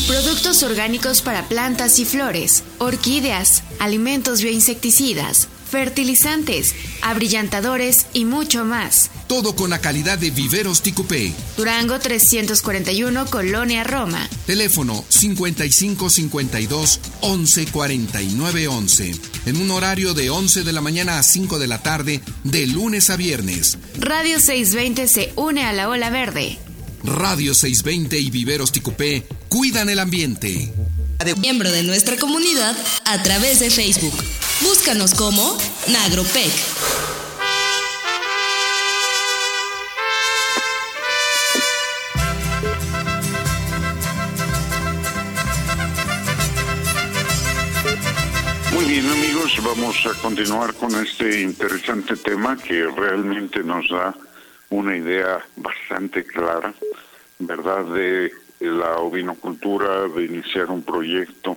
Productos 0.07 0.62
orgánicos 0.62 1.21
para 1.21 1.43
plantas 1.49 1.99
y 1.99 2.05
flores, 2.05 2.62
orquídeas, 2.79 3.65
alimentos 3.81 4.41
bioinsecticidas, 4.41 5.49
fertilizantes, 5.69 6.75
abrillantadores 7.03 8.07
y 8.13 8.25
mucho 8.25 8.65
más. 8.65 9.11
Todo 9.27 9.57
con 9.57 9.71
la 9.71 9.81
calidad 9.81 10.19
de 10.19 10.31
Viveros 10.31 10.83
Ticupé. 10.83 11.33
Durango 11.57 11.99
341, 11.99 13.27
Colonia 13.27 13.85
Roma. 13.85 14.29
Teléfono 14.47 15.05
5552 15.09 17.01
1149 17.23 18.69
11. 18.69 19.15
En 19.47 19.57
un 19.57 19.71
horario 19.71 20.15
de 20.15 20.31
11 20.31 20.63
de 20.65 20.73
la 20.73 20.81
mañana 20.81 21.19
a 21.19 21.23
5 21.23 21.59
de 21.59 21.67
la 21.67 21.83
tarde, 21.83 22.21
de 22.45 22.67
lunes 22.67 23.11
a 23.11 23.17
viernes. 23.17 23.79
Radio 23.99 24.39
620 24.39 25.09
se 25.09 25.33
une 25.37 25.65
a 25.65 25.73
la 25.73 25.89
ola 25.89 26.11
verde. 26.11 26.59
Radio 27.03 27.55
620 27.55 28.19
y 28.19 28.31
Viveros 28.31 28.73
Ticupé 28.73 29.27
cuidan 29.49 29.89
el 29.89 30.01
ambiente. 30.01 30.73
Miembro 31.41 31.71
de 31.71 31.83
nuestra 31.83 32.17
comunidad 32.17 32.77
a 33.05 33.23
través 33.23 33.59
de 33.59 33.71
Facebook. 33.71 34.13
Búscanos 34.63 35.15
como 35.15 35.57
Nagropec. 35.89 36.53
Muy 48.73 48.85
bien 48.85 49.09
amigos, 49.09 49.53
vamos 49.65 49.97
a 50.07 50.21
continuar 50.21 50.75
con 50.75 50.95
este 51.05 51.43
interesante 51.43 52.17
tema 52.17 52.57
que 52.57 52.87
realmente 52.87 53.63
nos 53.63 53.89
da 53.89 54.15
una 54.71 54.97
idea 54.97 55.45
bastante 55.57 56.25
clara, 56.25 56.73
¿verdad?, 57.39 57.85
de 57.87 58.46
la 58.61 58.97
ovinocultura, 58.97 60.09
de 60.09 60.25
iniciar 60.25 60.71
un 60.71 60.83
proyecto, 60.83 61.57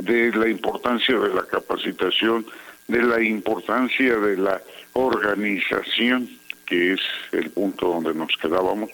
de 0.00 0.32
la 0.32 0.48
importancia 0.48 1.18
de 1.18 1.34
la 1.34 1.44
capacitación, 1.44 2.44
de 2.88 3.02
la 3.02 3.22
importancia 3.22 4.16
de 4.16 4.36
la 4.36 4.60
organización, 4.94 6.28
que 6.66 6.94
es 6.94 7.00
el 7.32 7.50
punto 7.50 7.88
donde 7.88 8.14
nos 8.14 8.36
quedábamos, 8.40 8.90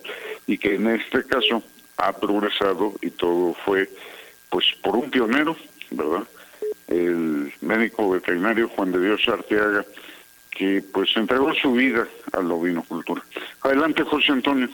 y 0.46 0.58
que 0.58 0.74
en 0.74 0.88
este 0.88 1.24
caso 1.24 1.62
ha 1.96 2.12
progresado 2.12 2.94
y 3.02 3.10
todo 3.10 3.54
fue 3.64 3.88
pues 4.50 4.66
por 4.82 4.96
un 4.96 5.10
pionero, 5.10 5.56
¿verdad? 5.90 6.26
El 6.86 7.52
médico 7.60 8.10
veterinario 8.10 8.68
Juan 8.68 8.92
de 8.92 9.00
Dios 9.00 9.28
Arteaga, 9.28 9.84
que 10.50 10.82
pues 10.92 11.10
entregó 11.16 11.52
su 11.54 11.72
vida 11.72 12.06
a 12.32 12.42
la 12.42 12.54
ovinocultura. 12.54 13.22
Adelante, 13.62 14.02
José 14.04 14.32
Antonio. 14.32 14.68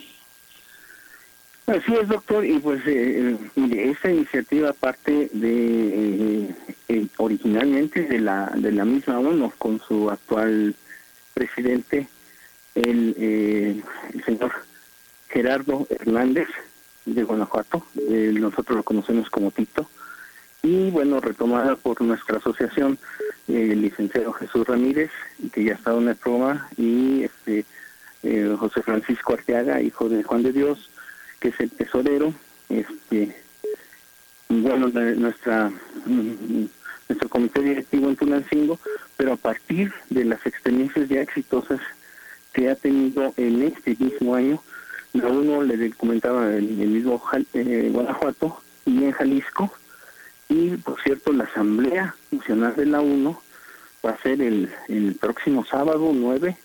Así 1.67 1.95
es, 1.95 2.09
doctor, 2.09 2.45
y 2.45 2.59
pues 2.59 2.83
eh, 2.87 3.39
eh 3.57 3.91
esta 3.91 4.11
iniciativa 4.11 4.75
parte 4.75 5.31
de 5.33 6.49
eh, 6.49 6.55
eh, 6.89 7.07
originalmente 7.17 8.03
de 8.03 8.21
la 8.21 8.53
de 8.55 8.71
la 8.71 8.85
misma 8.85 9.19
ONU 9.19 9.51
con 9.57 9.81
su 9.81 10.11
actual 10.11 10.75
presidente, 11.33 12.07
el, 12.75 13.83
el 14.13 14.25
señor 14.25 14.53
Gerardo 15.29 15.87
Hernández 15.89 16.49
de 17.07 17.23
Guanajuato, 17.23 17.87
nosotros 17.95 18.77
lo 18.77 18.83
conocemos 18.83 19.31
como 19.31 19.51
Tito, 19.51 19.89
y 20.63 20.91
bueno, 20.91 21.21
retomada 21.21 21.77
por 21.77 22.01
nuestra 22.03 22.39
asociación, 22.39 22.99
el 23.49 23.81
licenciado 23.81 24.33
Jesús 24.35 24.67
Ramírez, 24.67 25.11
que 25.53 25.65
ya 25.65 25.75
estado 25.75 26.01
en 26.01 26.09
el 26.09 26.17
programa, 26.17 26.69
y 26.77 27.25
este 27.25 27.65
José 28.59 28.83
Francisco 28.83 29.33
Arteaga, 29.33 29.83
hijo 29.83 30.09
de 30.09 30.23
Juan 30.23 30.43
de 30.43 30.53
Dios, 30.53 30.91
que 31.45 31.51
es 31.51 31.61
el 31.61 31.71
tesorero, 31.73 32.33
este, 32.71 33.37
bueno, 34.49 34.89
nuestra 34.89 35.71
nuestro 36.07 37.29
comité 37.29 37.61
directivo 37.61 38.09
en 38.09 38.17
Tunancingo, 38.17 38.79
pero 39.19 39.35
a 39.35 39.37
partir 39.37 39.93
de 40.09 40.25
las 40.25 40.47
experiencias 40.47 41.07
ya 41.11 41.21
exitosas 41.21 41.81
que 42.55 42.71
ha 42.71 42.77
tenido 42.77 43.35
en 43.37 43.61
este 43.61 43.95
mismo 43.99 44.35
año, 44.35 44.63
la 45.13 45.29
uno 45.29 45.63
le 45.63 45.91
comentaba 45.91 46.47
en 46.57 46.81
el 46.81 46.89
mismo 46.89 47.23
eh, 47.53 47.91
Guanajuato 47.93 48.63
y 48.87 49.05
en 49.05 49.13
Jalisco, 49.13 49.71
y 50.49 50.79
por 50.79 50.99
cierto 51.03 51.31
la 51.35 51.45
Asamblea 51.45 52.15
Nacional 52.31 52.75
de 52.75 52.87
la 52.87 53.03
UNO 53.03 53.43
va 54.03 54.13
a 54.13 54.23
ser 54.23 54.41
el, 54.41 54.73
el 54.89 55.15
próximo 55.21 55.63
sábado 55.67 56.11
9 56.15 56.57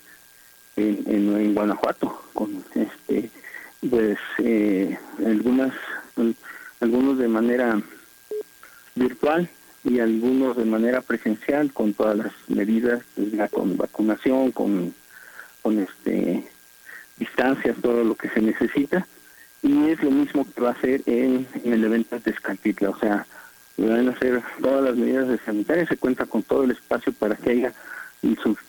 en, 0.78 1.04
en, 1.06 1.36
en 1.36 1.54
Guanajuato, 1.54 2.24
con 2.32 2.64
este 2.76 3.30
pues 3.88 4.18
eh, 4.40 4.98
algunas 5.26 5.74
algunos 6.82 7.18
de 7.18 7.28
manera 7.28 7.82
virtual 8.96 9.50
y 9.84 10.00
algunos 10.00 10.58
de 10.58 10.66
manera 10.66 11.02
presencial 11.02 11.72
con 11.72 11.94
todas 11.94 12.18
las 12.18 12.34
medidas 12.48 13.02
pues, 13.16 13.52
con 13.52 13.78
vacunación 13.78 14.52
con 14.52 14.94
con 15.62 15.80
este 15.80 16.48
distancias 17.18 17.78
todo 17.82 18.04
lo 18.04 18.16
que 18.16 18.30
se 18.30 18.42
necesita. 18.42 19.06
Y 19.62 19.90
es 19.90 20.02
lo 20.02 20.12
mismo 20.12 20.46
que 20.46 20.62
va 20.62 20.70
a 20.70 20.74
hacer 20.74 21.02
en, 21.06 21.46
el 21.66 21.84
evento 21.84 22.18
de 22.18 22.32
Escantitla 22.32 22.92
o 22.92 23.00
sea 23.00 23.26
van 23.78 24.10
a 24.10 24.12
hacer 24.12 24.42
todas 24.62 24.84
las 24.84 24.96
medidas 24.96 25.28
de 25.30 25.38
sanitaria 25.40 25.86
se 25.86 25.98
cuenta 25.98 26.26
con 26.26 26.44
todo 26.44 26.64
el 26.64 26.72
espacio 26.72 27.14
para 27.14 27.36
que 27.36 27.52
haya 27.52 27.74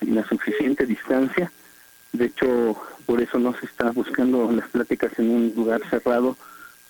la 0.02 0.24
suficiente 0.28 0.86
distancia. 0.86 1.50
De 2.12 2.26
hecho, 2.26 2.76
por 3.10 3.20
eso 3.20 3.40
no 3.40 3.52
se 3.58 3.66
está 3.66 3.90
buscando 3.90 4.52
las 4.52 4.68
pláticas 4.68 5.10
en 5.18 5.30
un 5.30 5.52
lugar 5.56 5.82
cerrado, 5.90 6.36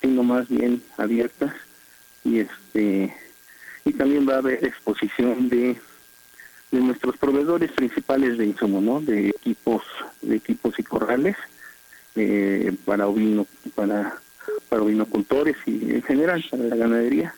sino 0.02 0.22
más 0.22 0.46
bien 0.50 0.83
abiertas. 0.98 1.54
Y 2.24 2.40
este 2.40 3.16
y 3.87 3.92
también 3.94 4.28
va 4.28 4.35
a 4.35 4.38
haber 4.38 4.62
exposición 4.62 5.48
de 5.48 5.80
de 6.72 6.80
nuestros 6.80 7.16
proveedores 7.16 7.72
principales 7.72 8.37
de 8.37 8.44
insumos, 8.44 8.83
¿no? 8.83 9.00
De 9.00 9.30
equipos, 9.30 9.83
de 10.20 10.37
equipos 10.37 10.78
y 10.78 10.83
corrales 10.83 11.37
eh, 12.16 12.76
para 12.85 13.06
ovino, 13.06 13.46
para 13.74 14.18
para 14.68 14.83
ovinocultores 14.83 15.56
y 15.64 15.94
en 15.94 16.02
general 16.02 16.44
para 16.50 16.64
la 16.64 16.76
ganadería 16.76 17.35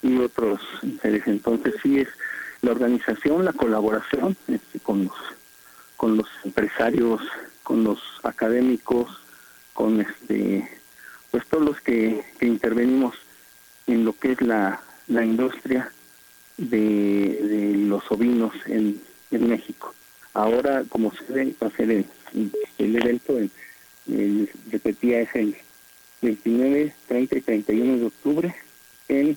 y 0.00 0.16
otros 0.16 0.62
intereses. 0.82 1.28
Entonces 1.28 1.74
sí 1.82 1.98
es 1.98 2.08
la 2.62 2.70
organización, 2.70 3.44
la 3.44 3.52
colaboración 3.52 4.34
este, 4.48 4.80
con 4.80 5.04
los 5.04 5.16
con 5.98 6.16
los 6.16 6.28
empresarios, 6.44 7.20
con 7.66 7.82
los 7.82 7.98
académicos, 8.22 9.10
con 9.74 10.00
este, 10.00 10.70
pues 11.32 11.44
todos 11.48 11.64
los 11.64 11.80
que, 11.80 12.24
intervenimos 12.40 13.16
en 13.88 14.04
lo 14.04 14.12
que 14.12 14.32
es 14.32 14.40
la, 14.40 14.80
la 15.08 15.24
industria 15.24 15.90
de, 16.58 17.74
los 17.88 18.04
ovinos 18.12 18.54
en, 18.66 19.02
en 19.32 19.48
México. 19.48 19.92
Ahora, 20.32 20.84
como 20.88 21.12
se 21.12 21.32
ve, 21.32 21.54
va 21.60 21.66
a 21.66 21.76
ser 21.76 21.90
el, 21.90 22.06
evento, 22.78 23.36
el, 23.36 23.50
el, 24.12 24.48
repetía, 24.70 25.22
es 25.22 25.34
el 25.34 25.56
29, 26.22 26.94
30 27.08 27.36
y 27.36 27.40
31 27.40 27.96
de 27.98 28.06
octubre 28.06 28.54
en, 29.08 29.36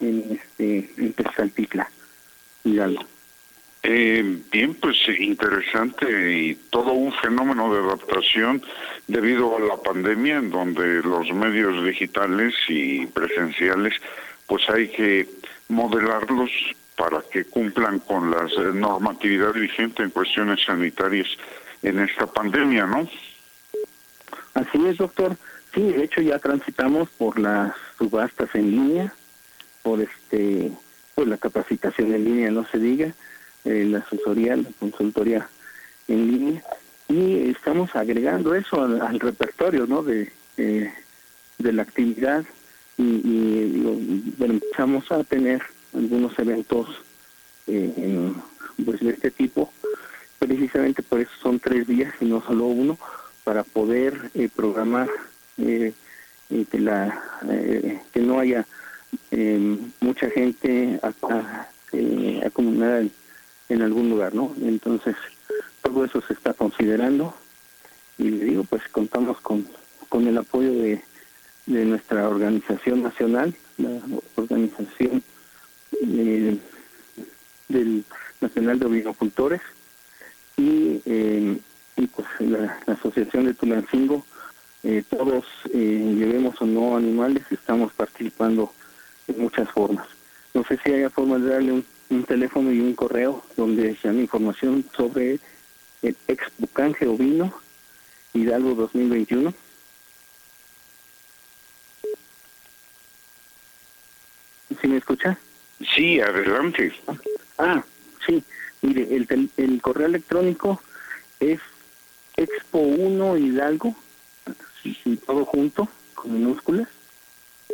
en, 0.00 0.40
este, 0.40 0.92
en 0.96 1.14
Hidalgo. 2.64 3.13
Eh, 3.86 4.40
bien, 4.50 4.74
pues 4.76 4.96
interesante 5.18 6.06
y 6.32 6.54
todo 6.70 6.92
un 6.92 7.12
fenómeno 7.12 7.72
de 7.74 7.80
adaptación 7.80 8.62
debido 9.06 9.58
a 9.58 9.60
la 9.60 9.76
pandemia 9.76 10.38
en 10.38 10.50
donde 10.50 11.02
los 11.02 11.30
medios 11.34 11.84
digitales 11.84 12.54
y 12.68 13.04
presenciales 13.04 13.92
pues 14.46 14.66
hay 14.70 14.88
que 14.88 15.28
modelarlos 15.68 16.50
para 16.96 17.20
que 17.30 17.44
cumplan 17.44 17.98
con 17.98 18.30
la 18.30 18.48
normatividad 18.72 19.52
vigente 19.52 20.02
en 20.02 20.10
cuestiones 20.10 20.64
sanitarias 20.64 21.28
en 21.82 21.98
esta 21.98 22.26
pandemia, 22.26 22.86
¿no? 22.86 23.06
Así 24.54 24.86
es, 24.86 24.96
doctor. 24.96 25.36
Sí, 25.74 25.82
de 25.82 26.04
hecho 26.04 26.22
ya 26.22 26.38
transitamos 26.38 27.10
por 27.18 27.38
las 27.38 27.74
subastas 27.98 28.48
en 28.54 28.70
línea, 28.70 29.14
por 29.82 30.00
este, 30.00 30.72
por 31.14 31.28
la 31.28 31.36
capacitación 31.36 32.14
en 32.14 32.24
línea, 32.24 32.50
no 32.50 32.64
se 32.66 32.78
diga, 32.78 33.12
eh, 33.64 33.86
la 33.88 33.98
asesoría, 33.98 34.56
la 34.56 34.70
consultoría 34.78 35.48
en 36.08 36.30
línea. 36.30 36.64
Y 37.08 37.50
estamos 37.50 37.94
agregando 37.94 38.54
eso 38.54 38.82
al, 38.82 39.20
repertorio 39.20 39.86
¿no? 39.86 40.02
de, 40.02 40.32
de 40.56 41.72
la 41.72 41.82
actividad. 41.82 42.44
Y, 42.96 43.80
bueno, 44.38 44.54
empezamos 44.54 45.10
a 45.10 45.24
tener 45.24 45.62
algunos 45.92 46.38
eventos 46.38 46.88
eh, 47.66 48.32
pues 48.84 49.00
de 49.00 49.10
este 49.10 49.30
tipo. 49.30 49.72
Precisamente 50.38 51.02
por 51.02 51.20
eso 51.20 51.30
son 51.42 51.58
tres 51.58 51.86
días 51.86 52.12
y 52.20 52.26
no 52.26 52.42
solo 52.42 52.66
uno, 52.66 52.98
para 53.42 53.64
poder 53.64 54.30
eh, 54.34 54.48
programar 54.54 55.08
eh, 55.58 55.92
que, 56.70 56.78
la, 56.78 57.20
que 58.12 58.20
no 58.20 58.38
haya 58.38 58.66
mucha 60.00 60.30
gente 60.30 61.00
acumulada 62.44 63.00
en, 63.00 63.10
en, 63.68 63.82
algún 63.82 64.10
lugar, 64.10 64.34
¿no? 64.34 64.54
Entonces, 64.62 65.16
todo 65.82 66.04
eso 66.04 66.20
se 66.22 66.34
está 66.34 66.54
considerando 66.54 67.34
y 68.18 68.30
le 68.30 68.44
digo, 68.44 68.64
pues 68.64 68.82
contamos 68.90 69.40
con, 69.40 69.66
con 70.08 70.26
el 70.26 70.38
apoyo 70.38 70.72
de, 70.72 71.02
de 71.66 71.84
nuestra 71.84 72.28
organización 72.28 73.02
nacional, 73.02 73.54
la 73.78 74.00
organización 74.36 75.22
eh, 76.02 76.58
del 77.68 78.04
Nacional 78.40 78.78
de 78.78 78.86
Ovinocultores 78.86 79.60
y, 80.56 81.00
eh, 81.06 81.58
y 81.96 82.06
pues 82.06 82.26
la, 82.40 82.78
Asociación 82.86 83.46
de 83.46 83.54
Tulancingo, 83.54 84.24
eh, 84.82 85.02
todos 85.08 85.44
eh, 85.72 86.14
llevemos 86.16 86.60
o 86.60 86.66
no 86.66 86.96
animales, 86.96 87.44
estamos 87.50 87.92
participando 87.92 88.72
en 89.28 89.40
muchas 89.40 89.70
formas. 89.70 90.06
No 90.52 90.64
sé 90.64 90.78
si 90.84 90.92
haya 90.92 91.10
forma 91.10 91.38
de 91.38 91.48
darle 91.48 91.72
un, 91.72 91.84
un 92.14 92.24
teléfono 92.24 92.72
y 92.72 92.80
un 92.80 92.94
correo 92.94 93.44
donde 93.56 93.96
se 93.96 94.08
dan 94.08 94.20
información 94.20 94.84
sobre 94.96 95.40
el 96.02 96.16
Expo 96.28 96.66
Canje 96.68 97.06
Ovino 97.06 97.52
Hidalgo 98.32 98.74
2021. 98.74 99.54
¿Sí 104.80 104.88
me 104.88 104.96
escucha? 104.98 105.38
Sí, 105.94 106.20
adelante. 106.20 106.92
Ah, 107.58 107.84
sí. 108.26 108.42
Mire, 108.82 109.14
el, 109.14 109.50
el 109.56 109.80
correo 109.80 110.06
electrónico 110.06 110.82
es 111.40 111.60
expo1 112.36 113.40
hidalgo, 113.40 113.94
y 114.82 115.16
todo 115.16 115.44
junto, 115.46 115.88
con 116.14 116.34
minúsculas, 116.34 116.88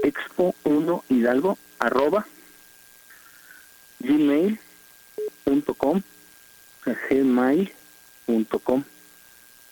expo1 0.04 1.02
hidalgo, 1.08 1.58
arroba, 1.78 2.26
gmail.com, 4.00 6.02
gmail.com, 7.08 8.84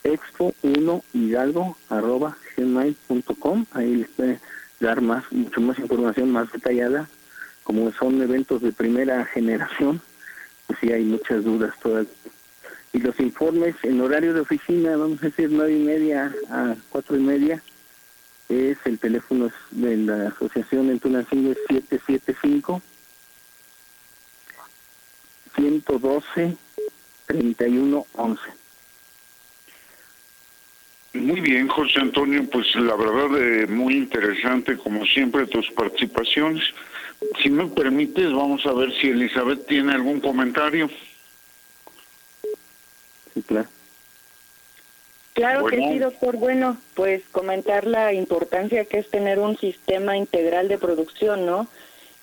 expo1 0.04 1.02
hidalgo, 1.12 1.76
arroba, 1.88 2.36
gmail.com, 2.56 3.66
ahí 3.72 3.96
les 3.96 4.08
puede 4.08 4.40
dar 4.80 5.00
más, 5.00 5.30
mucho 5.32 5.60
más 5.60 5.78
información 5.78 6.30
más 6.30 6.52
detallada 6.52 7.08
como 7.68 7.92
son 7.92 8.22
eventos 8.22 8.62
de 8.62 8.72
primera 8.72 9.26
generación, 9.26 10.00
pues 10.66 10.78
sí 10.80 10.90
hay 10.90 11.04
muchas 11.04 11.44
dudas 11.44 11.74
todas. 11.82 12.06
Y 12.94 13.00
los 13.00 13.20
informes 13.20 13.76
en 13.82 14.00
horario 14.00 14.32
de 14.32 14.40
oficina, 14.40 14.96
vamos 14.96 15.22
a 15.22 15.26
decir 15.26 15.50
nueve 15.52 15.76
y 15.76 15.84
media 15.84 16.34
a 16.48 16.74
cuatro 16.88 17.18
y 17.18 17.20
media, 17.20 17.62
es 18.48 18.78
el 18.86 18.98
teléfono 18.98 19.50
de 19.70 19.98
la 19.98 20.28
asociación 20.28 20.88
en 20.88 20.98
Tunancingo 20.98 21.52
es 21.52 21.58
775 21.68 22.80
112 25.58 26.56
3111. 27.26 28.40
Muy 31.14 31.40
bien, 31.40 31.66
José 31.68 32.00
Antonio, 32.00 32.48
pues 32.48 32.74
la 32.76 32.94
verdad 32.94 33.36
eh, 33.36 33.66
muy 33.66 33.96
interesante 33.96 34.76
como 34.76 35.04
siempre 35.04 35.46
tus 35.46 35.68
participaciones. 35.72 36.62
Si 37.42 37.50
me 37.50 37.66
permites, 37.66 38.32
vamos 38.32 38.64
a 38.66 38.72
ver 38.72 38.92
si 39.00 39.08
Elizabeth 39.08 39.66
tiene 39.66 39.94
algún 39.94 40.20
comentario. 40.20 40.88
Sí, 43.34 43.42
claro. 43.42 43.68
Claro 45.32 45.66
que 45.66 45.76
sí, 45.76 45.98
doctor. 45.98 46.36
Bueno, 46.36 46.76
pues 46.94 47.22
comentar 47.30 47.86
la 47.86 48.12
importancia 48.12 48.84
que 48.84 48.98
es 48.98 49.10
tener 49.10 49.38
un 49.38 49.56
sistema 49.56 50.16
integral 50.16 50.68
de 50.68 50.78
producción, 50.78 51.46
¿no? 51.46 51.68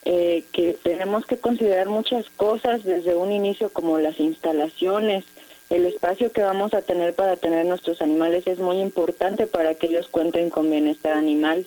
Eh, 0.08 0.44
que 0.52 0.78
tenemos 0.84 1.26
que 1.26 1.38
considerar 1.38 1.90
muchas 1.90 2.30
cosas 2.30 2.84
desde 2.84 3.16
un 3.16 3.32
inicio, 3.32 3.70
como 3.70 3.98
las 3.98 4.20
instalaciones, 4.20 5.26
el 5.70 5.86
espacio 5.86 6.32
que 6.32 6.44
vamos 6.44 6.76
a 6.76 6.84
tener 6.84 7.16
para 7.16 7.38
tener 7.38 7.66
nuestros 7.66 8.02
animales 8.02 8.46
es 8.46 8.60
muy 8.60 8.80
importante 8.80 9.48
para 9.48 9.74
que 9.74 9.88
ellos 9.88 10.08
cuenten 10.08 10.52
con 10.52 10.70
bienestar 10.70 11.14
animal 11.14 11.66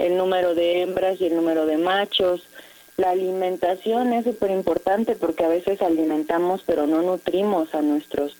el 0.00 0.16
número 0.16 0.54
de 0.54 0.82
hembras 0.82 1.20
y 1.20 1.26
el 1.26 1.36
número 1.36 1.66
de 1.66 1.78
machos. 1.78 2.42
La 2.96 3.10
alimentación 3.10 4.12
es 4.12 4.24
súper 4.24 4.50
importante 4.50 5.14
porque 5.14 5.44
a 5.44 5.48
veces 5.48 5.80
alimentamos 5.80 6.62
pero 6.66 6.86
no 6.86 7.02
nutrimos 7.02 7.74
a 7.74 7.82
nuestros 7.82 8.36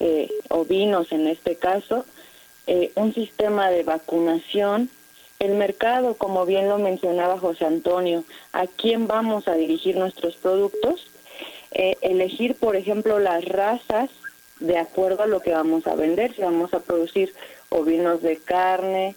eh, 0.00 0.28
ovinos 0.48 1.12
en 1.12 1.28
este 1.28 1.56
caso. 1.56 2.04
Eh, 2.66 2.90
un 2.96 3.14
sistema 3.14 3.70
de 3.70 3.84
vacunación. 3.84 4.90
El 5.42 5.56
mercado, 5.56 6.14
como 6.14 6.46
bien 6.46 6.68
lo 6.68 6.78
mencionaba 6.78 7.36
José 7.36 7.64
Antonio, 7.64 8.22
a 8.52 8.68
quién 8.68 9.08
vamos 9.08 9.48
a 9.48 9.54
dirigir 9.54 9.96
nuestros 9.96 10.36
productos. 10.36 11.10
Eh, 11.72 11.96
elegir, 12.00 12.54
por 12.54 12.76
ejemplo, 12.76 13.18
las 13.18 13.44
razas 13.46 14.08
de 14.60 14.78
acuerdo 14.78 15.24
a 15.24 15.26
lo 15.26 15.40
que 15.40 15.50
vamos 15.50 15.88
a 15.88 15.96
vender. 15.96 16.32
Si 16.32 16.42
vamos 16.42 16.72
a 16.74 16.78
producir 16.78 17.34
ovinos 17.70 18.22
de 18.22 18.36
carne, 18.36 19.16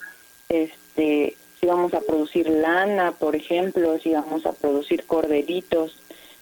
este, 0.50 1.38
si 1.60 1.68
vamos 1.68 1.94
a 1.94 2.02
producir 2.02 2.50
lana, 2.50 3.12
por 3.12 3.36
ejemplo, 3.36 4.00
si 4.00 4.14
vamos 4.14 4.48
a 4.48 4.54
producir 4.54 5.06
corderitos, 5.06 5.96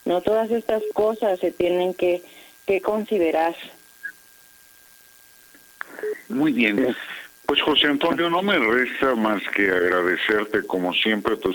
no 0.06 0.22
todas 0.22 0.50
estas 0.52 0.82
cosas 0.94 1.42
se 1.42 1.52
tienen 1.52 1.94
que, 1.94 2.24
que 2.66 2.80
considerar. 2.80 3.54
Muy 6.30 6.54
bien. 6.54 6.96
Pues 7.46 7.62
José 7.62 7.88
Antonio, 7.88 8.30
no 8.30 8.42
me 8.42 8.58
resta 8.58 9.16
más 9.16 9.42
que 9.56 9.70
agradecerte 9.70 10.64
como 10.64 10.94
siempre 10.94 11.38
tu 11.38 11.54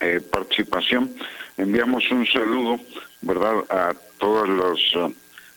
eh, 0.00 0.20
participación. 0.20 1.12
Enviamos 1.56 2.10
un 2.10 2.26
saludo, 2.26 2.80
¿verdad?, 3.22 3.64
a 3.70 3.94
todos 4.18 4.48
los 4.48 4.96
uh, 4.96 5.14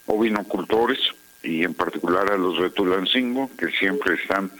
ovinocultores 0.07 0.99
y 1.43 1.63
en 1.63 1.73
particular 1.73 2.31
a 2.31 2.37
los 2.37 2.59
de 2.61 2.69
Tulancingo, 2.69 3.49
que 3.57 3.69
siempre 3.71 4.15
están 4.15 4.51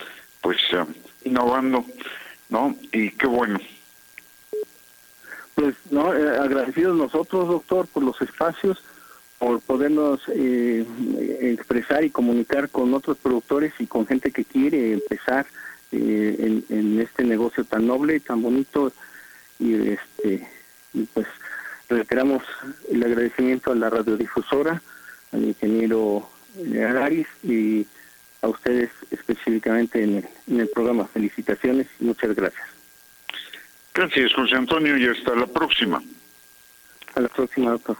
pues 0.41 0.57
uh, 0.73 0.85
innovando 1.23 1.85
¿no? 2.49 2.75
Y 2.91 3.11
qué 3.11 3.27
bueno. 3.27 3.59
Pues 5.55 5.75
no, 5.89 6.13
eh, 6.13 6.37
agradecidos 6.37 6.97
nosotros, 6.97 7.47
doctor, 7.47 7.87
por 7.87 8.03
los 8.03 8.21
espacios, 8.21 8.83
por 9.39 9.61
podernos 9.61 10.21
eh, 10.29 10.85
expresar 11.41 12.03
y 12.03 12.09
comunicar 12.09 12.69
con 12.69 12.93
otros 12.93 13.17
productores 13.17 13.73
y 13.79 13.87
con 13.87 14.07
gente 14.07 14.31
que 14.31 14.45
quiere 14.45 14.93
empezar 14.93 15.45
eh, 15.91 16.63
en, 16.69 16.99
este 16.99 17.23
negocio 17.23 17.63
tan 17.65 17.85
noble, 17.87 18.19
tan 18.19 18.41
bonito 18.41 18.91
y 19.59 19.73
este 19.89 20.47
pues 21.13 21.27
reiteramos 21.89 22.43
el 22.89 23.03
agradecimiento 23.03 23.71
a 23.71 23.75
la 23.75 23.89
radiodifusora, 23.89 24.81
al 25.31 25.43
ingeniero 25.43 26.27
Araris 26.89 27.27
y 27.43 27.85
a 28.41 28.47
ustedes 28.47 28.89
específicamente 29.11 30.03
en 30.03 30.59
el, 30.59 30.69
programa. 30.69 31.05
Felicitaciones 31.05 31.87
y 31.99 32.05
muchas 32.05 32.35
gracias. 32.35 32.67
Gracias, 33.93 34.33
José 34.33 34.55
Antonio, 34.55 34.97
y 34.97 35.07
hasta 35.07 35.35
la 35.35 35.47
próxima. 35.47 36.01
A 37.15 37.19
la 37.19 37.29
próxima, 37.29 37.71
doctor. 37.71 37.97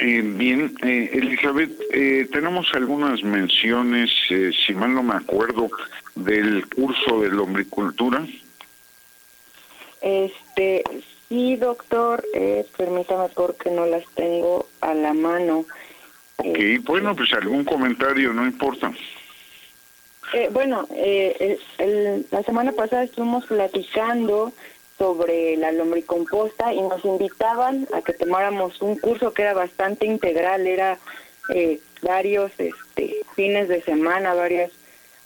Eh, 0.00 0.22
bien, 0.22 0.74
eh, 0.82 1.10
Elizabeth, 1.12 1.72
eh, 1.92 2.28
tenemos 2.32 2.72
algunas 2.74 3.22
menciones, 3.22 4.10
si 4.28 4.74
mal 4.74 4.94
no 4.94 5.02
me 5.02 5.14
acuerdo, 5.14 5.70
del 6.14 6.68
curso 6.68 7.20
de 7.20 7.30
lombricultura. 7.30 8.24
Este, 10.00 10.84
sí, 11.28 11.56
doctor, 11.56 12.24
permítame 12.76 13.28
porque 13.34 13.70
no 13.70 13.86
las 13.86 14.04
tengo 14.14 14.66
a 14.80 14.94
la 14.94 15.12
mano. 15.14 15.64
Ok, 16.36 16.58
bueno, 16.84 17.16
pues 17.16 17.32
algún 17.32 17.64
comentario, 17.64 18.32
no 18.32 18.46
importa. 18.46 18.92
Eh, 20.34 20.48
bueno, 20.52 20.86
eh, 20.94 21.58
la 22.30 22.42
semana 22.42 22.72
pasada 22.72 23.04
estuvimos 23.04 23.46
platicando 23.46 24.52
sobre 24.98 25.56
la 25.56 25.72
lombricomposta 25.72 26.72
y 26.74 26.82
nos 26.82 27.04
invitaban 27.04 27.86
a 27.92 28.02
que 28.02 28.12
tomáramos 28.12 28.82
un 28.82 28.96
curso 28.96 29.32
que 29.32 29.42
era 29.42 29.54
bastante 29.54 30.06
integral, 30.06 30.66
era 30.66 30.98
eh, 31.54 31.80
varios 32.02 32.50
este, 32.58 33.24
fines 33.34 33.68
de 33.68 33.82
semana, 33.82 34.34
varias 34.34 34.72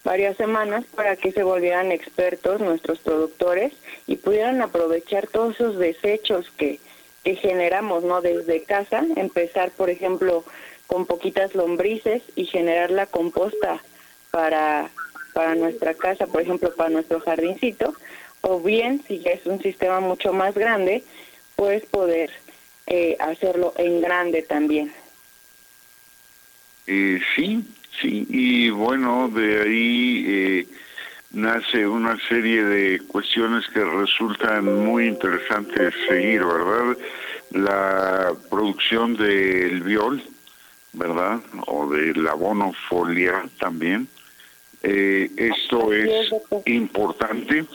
varias 0.03 0.35
semanas 0.35 0.83
para 0.95 1.15
que 1.15 1.31
se 1.31 1.43
volvieran 1.43 1.93
expertos 1.93 2.59
nuestros 2.59 2.99
productores 2.99 3.71
y 4.05 4.17
pudieran 4.17 4.61
aprovechar 4.61 5.27
todos 5.27 5.55
esos 5.55 5.79
desechos 5.79 6.51
que, 6.57 6.81
que 7.23 7.35
generamos 7.37 8.03
no 8.03 8.21
desde 8.21 8.63
casa 8.63 9.05
empezar 9.15 9.71
por 9.71 9.89
ejemplo 9.89 10.43
con 10.87 11.05
poquitas 11.05 11.55
lombrices 11.55 12.21
y 12.35 12.45
generar 12.45 12.91
la 12.91 13.05
composta 13.05 13.81
para, 14.29 14.89
para 15.33 15.55
nuestra 15.55 15.93
casa, 15.93 16.27
por 16.27 16.41
ejemplo, 16.41 16.73
para 16.75 16.89
nuestro 16.89 17.19
jardincito, 17.19 17.95
o 18.43 18.59
bien, 18.59 19.01
si 19.07 19.19
ya 19.19 19.31
es 19.31 19.45
un 19.45 19.61
sistema 19.61 19.99
mucho 20.01 20.33
más 20.33 20.53
grande, 20.53 21.03
pues 21.55 21.85
poder 21.85 22.29
eh, 22.87 23.15
hacerlo 23.19 23.73
en 23.77 24.01
grande 24.01 24.41
también. 24.41 24.91
Eh, 26.85 27.19
sí, 27.35 27.63
sí, 28.01 28.27
y 28.29 28.69
bueno, 28.69 29.29
de 29.29 29.61
ahí 29.61 30.25
eh, 30.27 30.67
nace 31.31 31.87
una 31.87 32.17
serie 32.27 32.63
de 32.65 32.99
cuestiones 33.07 33.65
que 33.69 33.83
resultan 33.83 34.65
muy 34.85 35.07
interesantes 35.07 35.93
seguir, 36.09 36.43
¿verdad? 36.43 36.97
La 37.51 38.33
producción 38.49 39.15
del 39.15 39.83
viol, 39.83 40.21
¿verdad? 40.91 41.39
O 41.67 41.89
del 41.89 42.27
abono 42.27 42.73
foliar 42.89 43.47
también. 43.57 44.09
Eh, 44.83 45.31
esto 45.37 45.93
es 45.93 46.29
importante. 46.65 47.65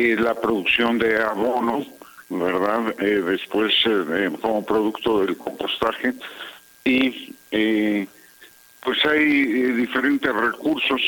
Eh, 0.00 0.14
la 0.16 0.32
producción 0.32 0.96
de 0.96 1.20
abono, 1.20 1.84
¿verdad? 2.28 2.94
Eh, 3.00 3.20
después 3.20 3.74
como 4.40 4.64
producto 4.64 5.22
del 5.24 5.36
compostaje. 5.36 6.14
Y 6.84 7.34
pues 8.84 9.04
hay 9.04 9.22
diferentes 9.72 10.32
recursos 10.32 11.00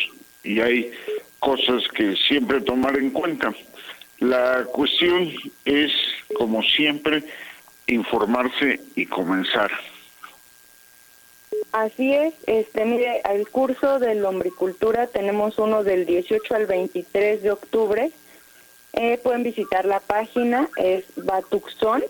y 0.43 0.59
hay 0.59 0.91
cosas 1.39 1.87
que 1.95 2.17
siempre 2.17 2.63
tomar 2.63 2.99
en 2.99 3.11
cuenta. 3.11 3.55
La 4.19 4.65
cuestión 4.65 5.31
es, 5.65 5.93
como 6.37 6.61
siempre, 6.65 7.23
informarse 7.87 8.81
y 8.97 9.07
comenzar. 9.07 9.71
Así 11.71 12.13
es, 12.13 12.35
este 12.49 12.85
mire, 12.85 13.21
al 13.23 13.49
curso 13.49 14.01
de 14.01 14.17
lombricultura 14.17 15.07
tenemos 15.07 15.59
uno 15.61 15.85
del 15.85 16.07
18 16.07 16.57
al 16.57 16.67
23 16.67 17.43
de 17.43 17.51
octubre. 17.53 18.11
Eh, 18.93 19.19
pueden 19.23 19.43
visitar 19.43 19.85
la 19.85 20.01
página, 20.01 20.69
es 20.77 21.05
Batuxón 21.17 22.03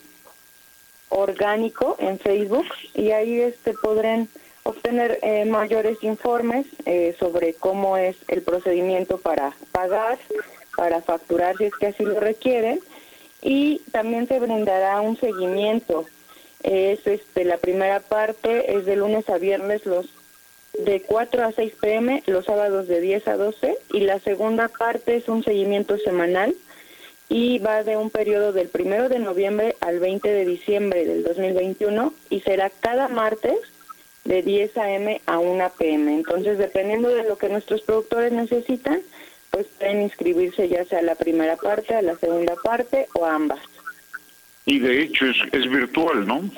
Orgánico 1.11 1.97
en 1.99 2.19
Facebook 2.19 2.67
y 2.95 3.11
ahí 3.11 3.41
este 3.41 3.75
podrán 3.75 4.29
obtener 4.63 5.19
eh, 5.23 5.45
mayores 5.45 6.03
informes 6.03 6.67
eh, 6.87 7.15
sobre 7.19 7.55
cómo 7.55 7.97
es 7.97 8.17
el 8.29 8.43
procedimiento 8.43 9.19
para 9.19 9.53
pagar, 9.73 10.19
para 10.77 11.03
facturar 11.03 11.57
si 11.57 11.65
es 11.65 11.75
que 11.75 11.89
así 11.89 12.05
lo 12.05 12.19
requieren 12.21 12.81
y 13.43 13.81
también 13.91 14.27
se 14.29 14.39
brindará 14.39 15.01
un 15.01 15.19
seguimiento. 15.19 16.07
Es 16.63 17.07
este 17.07 17.45
la 17.45 17.59
primera 17.59 18.01
parte 18.01 18.75
es 18.77 18.87
de 18.87 18.97
lunes 18.97 19.29
a 19.29 19.39
viernes 19.39 19.85
los 19.87 20.07
de 20.79 21.03
4 21.03 21.45
a 21.45 21.53
6 21.53 21.73
pm, 21.81 22.23
los 22.27 22.45
sábados 22.45 22.87
de 22.87 23.01
10 23.01 23.29
a 23.29 23.37
12 23.37 23.77
y 23.93 24.01
la 24.01 24.19
segunda 24.21 24.69
parte 24.69 25.17
es 25.17 25.29
un 25.29 25.43
seguimiento 25.43 25.99
semanal 25.99 26.55
y 27.31 27.61
va 27.61 27.85
de 27.85 27.97
un 27.97 28.11
periodo 28.11 28.53
del 28.53 28.69
1 28.77 29.09
de 29.09 29.21
noviembre 29.21 29.77
al 29.81 30.01
20 30.01 30.29
de 30.29 30.45
diciembre 30.45 31.07
del 31.07 31.23
2021 31.23 32.13
y 32.29 32.41
será 32.41 32.71
cada 32.81 33.07
martes 33.09 33.57
de 34.25 34.43
10 34.43 34.77
a.m. 34.77 35.21
a 35.27 35.39
1 35.39 35.73
p.m. 35.79 36.13
Entonces, 36.13 36.59
dependiendo 36.59 37.09
de 37.09 37.23
lo 37.23 37.39
que 37.39 37.49
nuestros 37.49 37.83
productores 37.83 38.33
necesitan, 38.33 39.01
pues 39.51 39.67
pueden 39.79 40.03
inscribirse 40.03 40.69
ya 40.69 40.85
sea 40.85 40.99
a 40.99 41.03
la 41.03 41.15
primera 41.15 41.57
parte, 41.57 41.95
a 41.95 42.03
la 42.03 42.17
segunda 42.17 42.57
parte 42.57 43.07
o 43.15 43.25
a 43.25 43.35
ambas. 43.37 43.61
Y 44.67 44.81
de 44.81 45.03
hecho 45.03 45.27
es, 45.27 45.37
es 45.53 45.71
virtual, 45.71 46.27
¿no? 46.27 46.51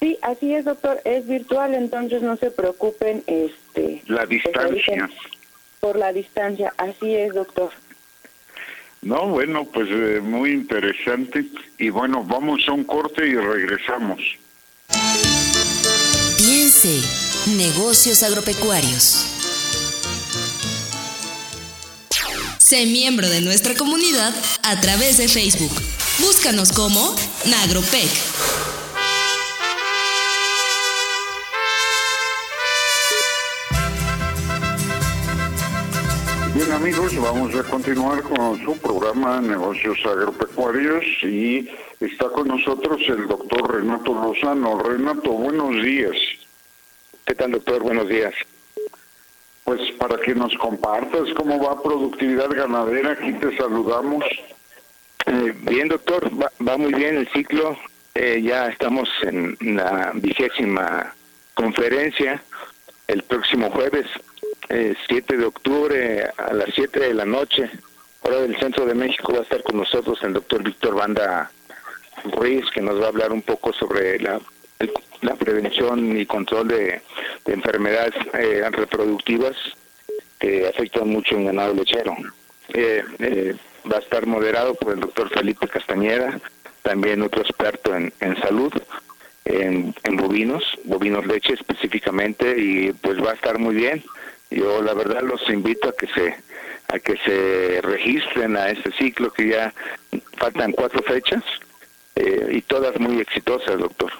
Sí, 0.00 0.18
así 0.22 0.54
es, 0.54 0.64
doctor, 0.64 1.00
es 1.04 1.26
virtual, 1.26 1.72
entonces 1.72 2.20
no 2.20 2.36
se 2.36 2.50
preocupen. 2.50 3.22
este 3.28 4.02
La 4.08 4.26
pues, 4.26 4.28
distancia. 4.30 5.08
por 5.78 5.96
la 5.96 6.12
distancia, 6.12 6.74
así 6.78 7.14
es, 7.14 7.32
doctor. 7.32 7.70
No, 9.04 9.28
bueno, 9.28 9.66
pues 9.66 9.86
eh, 9.90 10.20
muy 10.22 10.52
interesante. 10.52 11.44
Y 11.78 11.90
bueno, 11.90 12.24
vamos 12.24 12.62
a 12.66 12.72
un 12.72 12.84
corte 12.84 13.26
y 13.26 13.34
regresamos. 13.34 14.18
Piense, 16.38 17.00
negocios 17.56 18.22
agropecuarios. 18.22 19.26
Sé 22.58 22.86
miembro 22.86 23.28
de 23.28 23.42
nuestra 23.42 23.74
comunidad 23.74 24.34
a 24.62 24.80
través 24.80 25.18
de 25.18 25.28
Facebook. 25.28 25.72
Búscanos 26.20 26.72
como 26.72 27.14
Nagropec. 27.44 28.08
Amigos, 36.84 37.16
vamos 37.16 37.54
a 37.54 37.62
continuar 37.62 38.22
con 38.24 38.62
su 38.62 38.76
programa 38.76 39.40
Negocios 39.40 39.96
Agropecuarios 40.04 41.02
y 41.22 41.66
está 41.98 42.28
con 42.28 42.46
nosotros 42.46 43.00
el 43.08 43.26
doctor 43.26 43.74
Renato 43.74 44.12
Lozano. 44.12 44.78
Renato, 44.80 45.30
buenos 45.32 45.82
días. 45.82 46.14
¿Qué 47.24 47.34
tal 47.34 47.52
doctor? 47.52 47.82
Buenos 47.82 48.06
días. 48.06 48.34
Pues 49.64 49.80
para 49.92 50.18
que 50.18 50.34
nos 50.34 50.54
compartas 50.58 51.22
cómo 51.34 51.58
va 51.58 51.82
productividad 51.82 52.50
ganadera, 52.50 53.12
aquí 53.12 53.32
te 53.32 53.56
saludamos. 53.56 54.22
Eh, 55.24 55.54
bien, 55.62 55.88
doctor, 55.88 56.30
va, 56.38 56.76
muy 56.76 56.92
bien 56.92 57.16
el 57.16 57.28
ciclo. 57.28 57.78
Eh, 58.14 58.42
ya 58.44 58.66
estamos 58.66 59.08
en 59.22 59.56
la 59.74 60.12
vigésima 60.16 61.14
conferencia 61.54 62.42
el 63.06 63.22
próximo 63.22 63.70
jueves, 63.70 64.06
7 64.68 64.98
eh, 65.08 65.36
de 65.36 65.44
octubre 65.44 66.30
a 66.36 66.52
las 66.52 66.68
7 66.74 67.00
de 67.00 67.14
la 67.14 67.24
noche, 67.24 67.70
hora 68.22 68.40
del 68.40 68.56
centro 68.58 68.86
de 68.86 68.94
México, 68.94 69.32
va 69.32 69.40
a 69.40 69.42
estar 69.42 69.62
con 69.62 69.76
nosotros 69.76 70.18
el 70.22 70.32
doctor 70.32 70.62
Víctor 70.62 70.94
Banda 70.94 71.50
Ruiz, 72.24 72.64
que 72.72 72.80
nos 72.80 73.00
va 73.00 73.06
a 73.06 73.08
hablar 73.08 73.32
un 73.32 73.42
poco 73.42 73.72
sobre 73.72 74.18
la, 74.18 74.40
la 75.20 75.34
prevención 75.34 76.16
y 76.18 76.26
control 76.26 76.68
de, 76.68 77.02
enfermedades 77.46 78.14
reproductivas 78.72 79.56
que 80.38 80.66
afectan 80.66 81.08
mucho 81.08 81.36
en 81.36 81.46
ganado 81.46 81.74
lechero. 81.74 82.16
Eh, 82.68 83.54
va 83.90 83.96
a 83.96 84.00
estar 84.00 84.26
moderado 84.26 84.74
por 84.74 84.94
el 84.94 85.00
doctor 85.00 85.28
Felipe 85.30 85.68
Castañeda, 85.68 86.40
también 86.82 87.22
otro 87.22 87.42
experto 87.42 87.94
en, 87.94 88.12
salud, 88.40 88.72
en, 89.44 89.94
bovinos, 90.16 90.62
bovinos 90.84 91.26
leche 91.26 91.54
específicamente, 91.54 92.54
y 92.58 92.92
pues 92.92 93.22
va 93.22 93.32
a 93.32 93.34
estar 93.34 93.58
muy 93.58 93.74
bien. 93.74 94.02
Yo 94.50 94.82
la 94.82 94.94
verdad 94.94 95.22
los 95.22 95.48
invito 95.48 95.88
a 95.88 95.92
que 95.92 96.06
se 96.08 96.36
a 96.88 96.98
que 96.98 97.16
se 97.24 97.80
registren 97.80 98.56
a 98.56 98.70
este 98.70 98.92
ciclo 98.92 99.32
que 99.32 99.48
ya 99.48 99.72
faltan 100.36 100.72
cuatro 100.72 101.02
fechas 101.02 101.42
eh, 102.14 102.48
y 102.52 102.62
todas 102.62 102.98
muy 103.00 103.20
exitosas, 103.20 103.78
doctor. 103.78 104.12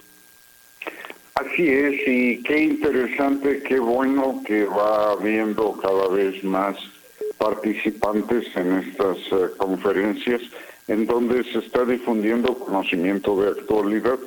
Así 1.35 1.69
es, 1.69 2.09
y 2.09 2.43
qué 2.43 2.59
interesante, 2.61 3.63
qué 3.63 3.79
bueno 3.79 4.43
que 4.47 4.65
va 4.65 5.13
habiendo 5.13 5.73
cada 5.83 6.09
vez 6.09 6.43
más 6.45 6.77
participantes 7.39 8.47
en 8.57 8.79
estas 8.79 9.19
eh, 9.33 9.51
conferencias 9.57 10.41
en 10.87 11.07
donde 11.07 11.43
se 11.45 11.59
está 11.59 11.85
difundiendo 11.85 12.55
conocimiento 12.55 13.41
de 13.41 13.49
actualidad. 13.51 14.19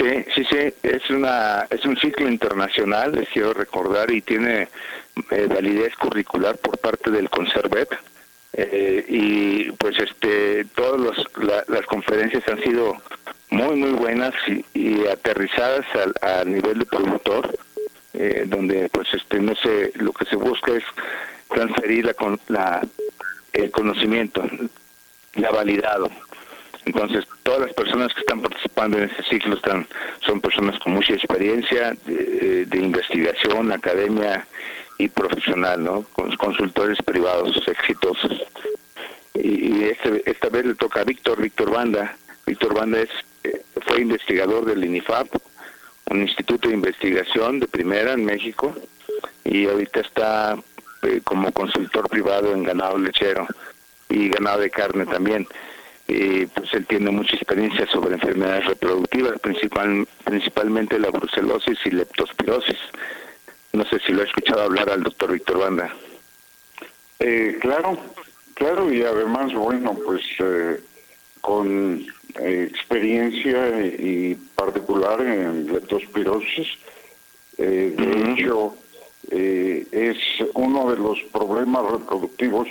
Sí, 0.00 0.24
sí, 0.34 0.44
sí, 0.50 0.74
es 0.82 1.10
una 1.10 1.66
es 1.68 1.84
un 1.84 1.94
ciclo 1.98 2.26
internacional, 2.26 3.12
les 3.12 3.28
quiero 3.28 3.52
recordar, 3.52 4.10
y 4.10 4.22
tiene 4.22 4.68
eh, 5.30 5.46
validez 5.46 5.94
curricular 5.96 6.56
por 6.56 6.78
parte 6.78 7.10
del 7.10 7.28
Conservet. 7.28 7.90
Eh, 8.54 9.04
y 9.06 9.72
pues 9.72 9.98
este 9.98 10.64
todas 10.74 11.16
las 11.68 11.84
conferencias 11.86 12.42
han 12.48 12.62
sido 12.62 12.96
muy 13.50 13.76
muy 13.76 13.90
buenas 13.90 14.32
y, 14.72 15.06
aterrizadas 15.06 15.84
al, 16.22 16.50
nivel 16.50 16.78
de 16.78 16.86
productor 16.86 17.58
donde 18.46 18.88
pues 18.88 19.06
este 19.14 19.38
no 19.38 19.54
sé 19.54 19.92
lo 19.96 20.12
que 20.12 20.24
se 20.24 20.36
busca 20.36 20.72
es 20.72 20.82
transferir 21.48 22.06
la, 22.06 22.14
la, 22.48 22.80
el 23.52 23.70
conocimiento, 23.70 24.42
la 25.34 25.50
validado. 25.50 26.10
Entonces, 26.86 27.26
todas 27.42 27.60
las 27.60 27.74
personas 27.74 28.12
que 28.14 28.20
están 28.20 28.40
participando 28.40 28.98
en 28.98 29.04
este 29.04 29.22
ciclo 29.24 29.54
están 29.54 29.86
son 30.20 30.40
personas 30.40 30.78
con 30.80 30.94
mucha 30.94 31.14
experiencia 31.14 31.96
de, 32.06 32.66
investigación, 32.72 33.72
academia 33.72 34.46
y 34.98 35.08
profesional, 35.08 35.82
¿no? 35.84 36.04
Con 36.12 36.34
consultores 36.36 36.98
privados 37.02 37.56
exitosos. 37.66 38.42
Y, 39.34 39.84
este, 39.84 40.22
esta 40.30 40.48
vez 40.48 40.66
le 40.66 40.74
toca 40.74 41.00
a 41.00 41.04
Víctor, 41.04 41.40
Víctor 41.40 41.70
Banda. 41.70 42.16
Víctor 42.46 42.74
Banda 42.74 43.00
es 43.00 43.10
eh, 43.44 43.62
fue 43.86 44.00
investigador 44.00 44.64
del 44.64 44.84
INIFAP, 44.84 45.28
un 46.10 46.22
instituto 46.22 46.68
de 46.68 46.74
investigación 46.74 47.60
de 47.60 47.68
primera 47.68 48.12
en 48.12 48.24
México, 48.24 48.74
y 49.44 49.66
ahorita 49.66 50.00
está 50.00 50.56
eh, 51.02 51.20
como 51.24 51.52
consultor 51.52 52.08
privado 52.08 52.52
en 52.52 52.62
ganado 52.62 52.98
lechero 52.98 53.46
y 54.08 54.28
ganado 54.28 54.60
de 54.60 54.70
carne 54.70 55.06
también. 55.06 55.46
Y 56.10 56.46
pues 56.46 56.72
él 56.74 56.84
tiene 56.86 57.10
mucha 57.10 57.36
experiencia 57.36 57.86
sobre 57.86 58.14
enfermedades 58.14 58.66
reproductivas, 58.66 59.38
principal, 59.40 60.06
principalmente 60.24 60.98
la 60.98 61.10
brucelosis 61.10 61.78
y 61.86 61.90
leptospirosis. 61.90 62.78
No 63.72 63.84
sé 63.84 64.00
si 64.04 64.12
lo 64.12 64.22
ha 64.22 64.24
escuchado 64.24 64.62
hablar 64.62 64.90
al 64.90 65.02
doctor 65.02 65.32
Víctor 65.32 65.58
Banda. 65.58 65.94
Eh, 67.20 67.58
claro, 67.60 67.96
claro, 68.54 68.92
y 68.92 69.02
además, 69.02 69.52
bueno, 69.54 69.96
pues 70.04 70.22
eh, 70.40 70.80
con 71.40 72.04
experiencia 72.38 73.60
y 73.86 74.34
particular 74.56 75.20
en 75.20 75.72
leptospirosis, 75.72 76.68
Eh, 77.62 77.92
de 77.94 78.32
hecho, 78.32 78.74
eh, 79.30 79.86
es 79.92 80.16
uno 80.54 80.90
de 80.90 80.96
los 80.96 81.18
problemas 81.30 81.84
reproductivos 81.90 82.68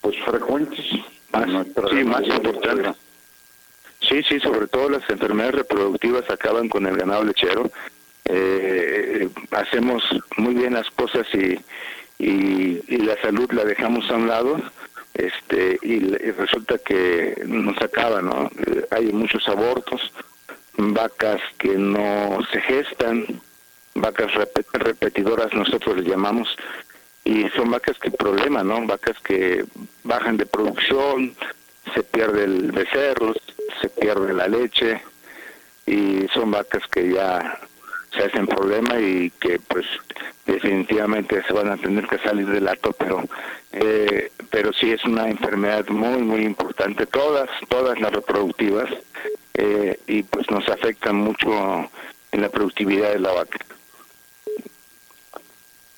pues 0.00 0.16
frecuentes. 0.24 0.86
Más, 1.34 1.66
sí, 1.90 2.04
más 2.04 2.26
importante. 2.26 2.92
Sí, 4.00 4.22
sí, 4.22 4.38
sobre 4.40 4.66
todo 4.66 4.90
las 4.90 5.08
enfermedades 5.08 5.56
reproductivas 5.56 6.28
acaban 6.30 6.68
con 6.68 6.86
el 6.86 6.96
ganado 6.96 7.24
lechero. 7.24 7.70
Eh, 8.26 9.28
hacemos 9.50 10.02
muy 10.36 10.54
bien 10.54 10.74
las 10.74 10.90
cosas 10.90 11.26
y, 11.34 11.58
y, 12.18 12.96
la 12.98 13.20
salud 13.20 13.50
la 13.52 13.64
dejamos 13.64 14.08
a 14.10 14.14
un 14.14 14.28
lado 14.28 14.56
este 15.14 15.78
y, 15.82 15.98
resulta 16.32 16.78
que 16.78 17.42
nos 17.46 17.80
acaba, 17.80 18.22
¿no? 18.22 18.50
Eh, 18.66 18.86
hay 18.90 19.12
muchos 19.12 19.46
abortos, 19.48 20.12
vacas 20.76 21.40
que 21.58 21.76
no 21.76 22.38
se 22.50 22.60
gestan, 22.62 23.26
vacas 23.94 24.32
repetidoras 24.72 25.52
nosotros 25.54 25.98
le 25.98 26.10
llamamos 26.10 26.48
y 27.24 27.48
son 27.50 27.70
vacas 27.70 27.98
que 27.98 28.10
problemas, 28.10 28.64
¿no? 28.64 28.86
Vacas 28.86 29.18
que 29.20 29.64
bajan 30.02 30.36
de 30.36 30.46
producción, 30.46 31.34
se 31.94 32.02
pierde 32.02 32.44
el 32.44 32.72
becerro, 32.72 33.34
se 33.80 33.88
pierde 33.88 34.34
la 34.34 34.46
leche 34.46 35.00
y 35.86 36.26
son 36.32 36.50
vacas 36.50 36.82
que 36.88 37.12
ya 37.12 37.60
se 38.12 38.24
hacen 38.24 38.46
problema 38.46 38.98
y 39.00 39.30
que 39.40 39.58
pues 39.58 39.86
definitivamente 40.46 41.42
se 41.46 41.52
van 41.52 41.70
a 41.70 41.76
tener 41.76 42.06
que 42.06 42.18
salir 42.18 42.46
del 42.46 42.68
acto 42.68 42.92
pero 42.92 43.24
eh, 43.72 44.30
pero 44.50 44.72
sí 44.72 44.92
es 44.92 45.04
una 45.04 45.28
enfermedad 45.28 45.88
muy 45.88 46.22
muy 46.22 46.44
importante 46.44 47.06
todas 47.06 47.48
todas 47.68 47.98
las 48.00 48.12
reproductivas 48.12 48.90
eh, 49.54 49.98
y 50.06 50.22
pues 50.22 50.48
nos 50.50 50.68
afectan 50.68 51.16
mucho 51.16 51.90
en 52.30 52.40
la 52.40 52.48
productividad 52.50 53.12
de 53.12 53.20
la 53.20 53.32
vaca 53.32 53.58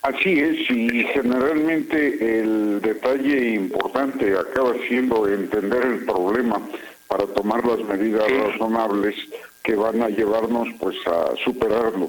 Así 0.06 0.38
es, 0.38 0.70
y 0.70 1.02
generalmente 1.14 2.38
el 2.38 2.80
detalle 2.80 3.54
importante 3.54 4.38
acaba 4.38 4.72
siendo 4.86 5.26
entender 5.26 5.84
el 5.84 6.04
problema 6.04 6.60
para 7.08 7.26
tomar 7.26 7.66
las 7.66 7.80
medidas 7.80 8.30
razonables 8.30 9.16
que 9.64 9.74
van 9.74 10.00
a 10.02 10.08
llevarnos 10.08 10.68
pues 10.78 10.96
a 11.08 11.34
superarlo. 11.44 12.08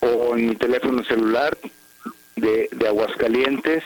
o 0.00 0.36
en 0.36 0.48
mi 0.48 0.56
teléfono 0.56 1.04
celular 1.04 1.56
de, 2.36 2.68
de 2.72 2.88
Aguascalientes 2.88 3.82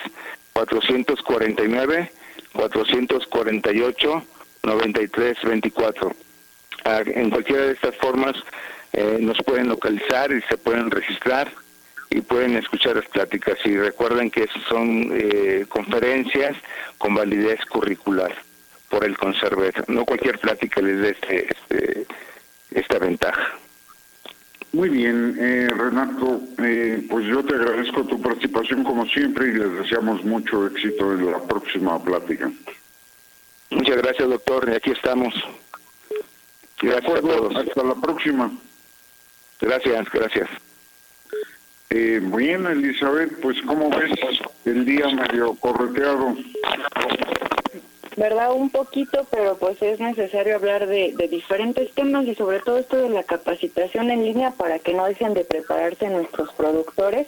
449 0.53 2.11
448 2.53 4.25
9324. 4.63 6.13
En 6.85 7.31
cualquiera 7.31 7.67
de 7.67 7.73
estas 7.73 7.97
formas 7.97 8.35
eh, 8.93 9.19
nos 9.21 9.39
pueden 9.43 9.69
localizar 9.69 10.33
y 10.33 10.43
se 10.43 10.59
pueden 10.59 10.91
registrar 10.91 11.51
y 12.11 12.21
pueden 12.23 12.57
escuchar 12.57 12.97
las 12.97 13.07
pláticas. 13.07 13.59
Y 13.65 13.77
recuerden 13.77 14.31
que 14.31 14.49
son 14.69 15.11
eh, 15.13 15.65
conferencias 15.69 16.57
con 16.99 17.15
validez 17.15 17.61
curricular 17.67 18.35
por 18.89 19.05
el 19.05 19.17
Conservet. 19.17 19.89
No 19.89 20.05
cualquier 20.05 20.39
plática 20.39 20.81
les 20.81 21.01
dé 21.01 21.11
este, 21.11 21.47
este, 21.53 22.07
esta 22.73 22.99
ventaja. 22.99 23.59
Muy 24.73 24.89
bien, 24.89 25.37
eh, 25.41 25.69
Renato, 25.77 26.41
eh, 26.59 27.05
pues 27.11 27.27
yo 27.27 27.45
te 27.45 27.57
agradezco 27.57 28.05
tu 28.05 28.21
participación 28.21 28.85
como 28.85 29.05
siempre 29.07 29.49
y 29.49 29.53
les 29.53 29.73
deseamos 29.73 30.25
mucho 30.25 30.67
éxito 30.67 31.13
en 31.13 31.31
la 31.31 31.43
próxima 31.43 32.03
plática. 32.03 32.51
Muchas 33.71 33.97
gracias, 33.97 34.29
doctor, 34.29 34.69
y 34.71 34.77
aquí 34.77 34.93
estamos. 34.93 35.35
Gracias 36.81 37.15
a 37.15 37.21
todos. 37.21 37.57
Hasta 37.57 37.83
la 37.83 37.95
próxima. 37.97 38.51
Gracias, 39.61 40.09
gracias. 40.13 40.49
Eh, 41.91 42.21
bien, 42.23 42.65
Elizabeth, 42.67 43.41
pues 43.41 43.61
¿cómo 43.63 43.91
ves 43.91 44.13
el 44.65 44.85
día 44.85 45.09
medio 45.09 45.55
correteado? 45.55 46.37
¿Verdad? 48.17 48.53
Un 48.53 48.71
poquito, 48.71 49.27
pero 49.31 49.57
pues 49.57 49.81
es 49.83 50.01
necesario 50.01 50.57
hablar 50.57 50.87
de, 50.87 51.15
diferentes 51.31 51.93
temas 51.93 52.27
y 52.27 52.35
sobre 52.35 52.61
todo 52.61 52.79
esto 52.79 52.97
de 52.97 53.11
la 53.11 53.23
capacitación 53.23 54.11
en 54.11 54.25
línea 54.25 54.51
para 54.53 54.79
que 54.79 54.95
no 54.95 55.07
dejen 55.07 55.35
de 55.35 55.45
prepararse 55.45 56.09
nuestros 56.09 56.53
productores. 56.55 57.27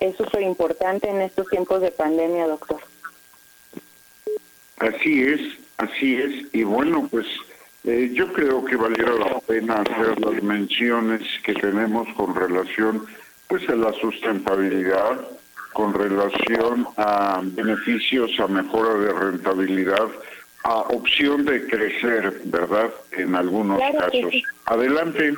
Es 0.00 0.16
súper 0.16 0.42
importante 0.42 1.08
en 1.08 1.20
estos 1.20 1.48
tiempos 1.48 1.80
de 1.80 1.90
pandemia, 1.90 2.46
doctor. 2.46 2.80
Así 4.78 5.22
es, 5.22 5.40
así 5.78 6.16
es. 6.16 6.54
Y 6.54 6.64
bueno, 6.64 7.08
pues 7.10 7.26
eh, 7.84 8.10
yo 8.12 8.32
creo 8.32 8.64
que 8.64 8.76
valiera 8.76 9.14
la 9.14 9.40
pena 9.40 9.82
hacer 9.82 10.20
las 10.20 10.42
menciones 10.42 11.22
que 11.44 11.54
tenemos 11.54 12.08
con 12.14 12.34
relación 12.34 13.06
pues 13.48 13.68
a 13.68 13.76
la 13.76 13.92
sustentabilidad, 13.92 15.20
con 15.76 15.92
relación 15.92 16.88
a 16.96 17.42
beneficios, 17.42 18.30
a 18.40 18.46
mejora 18.46 18.94
de 18.94 19.12
rentabilidad, 19.12 20.08
a 20.64 20.78
opción 20.78 21.44
de 21.44 21.66
crecer, 21.66 22.40
¿verdad? 22.44 22.90
En 23.12 23.34
algunos 23.34 23.78
casos. 23.78 24.32
Adelante. 24.64 25.34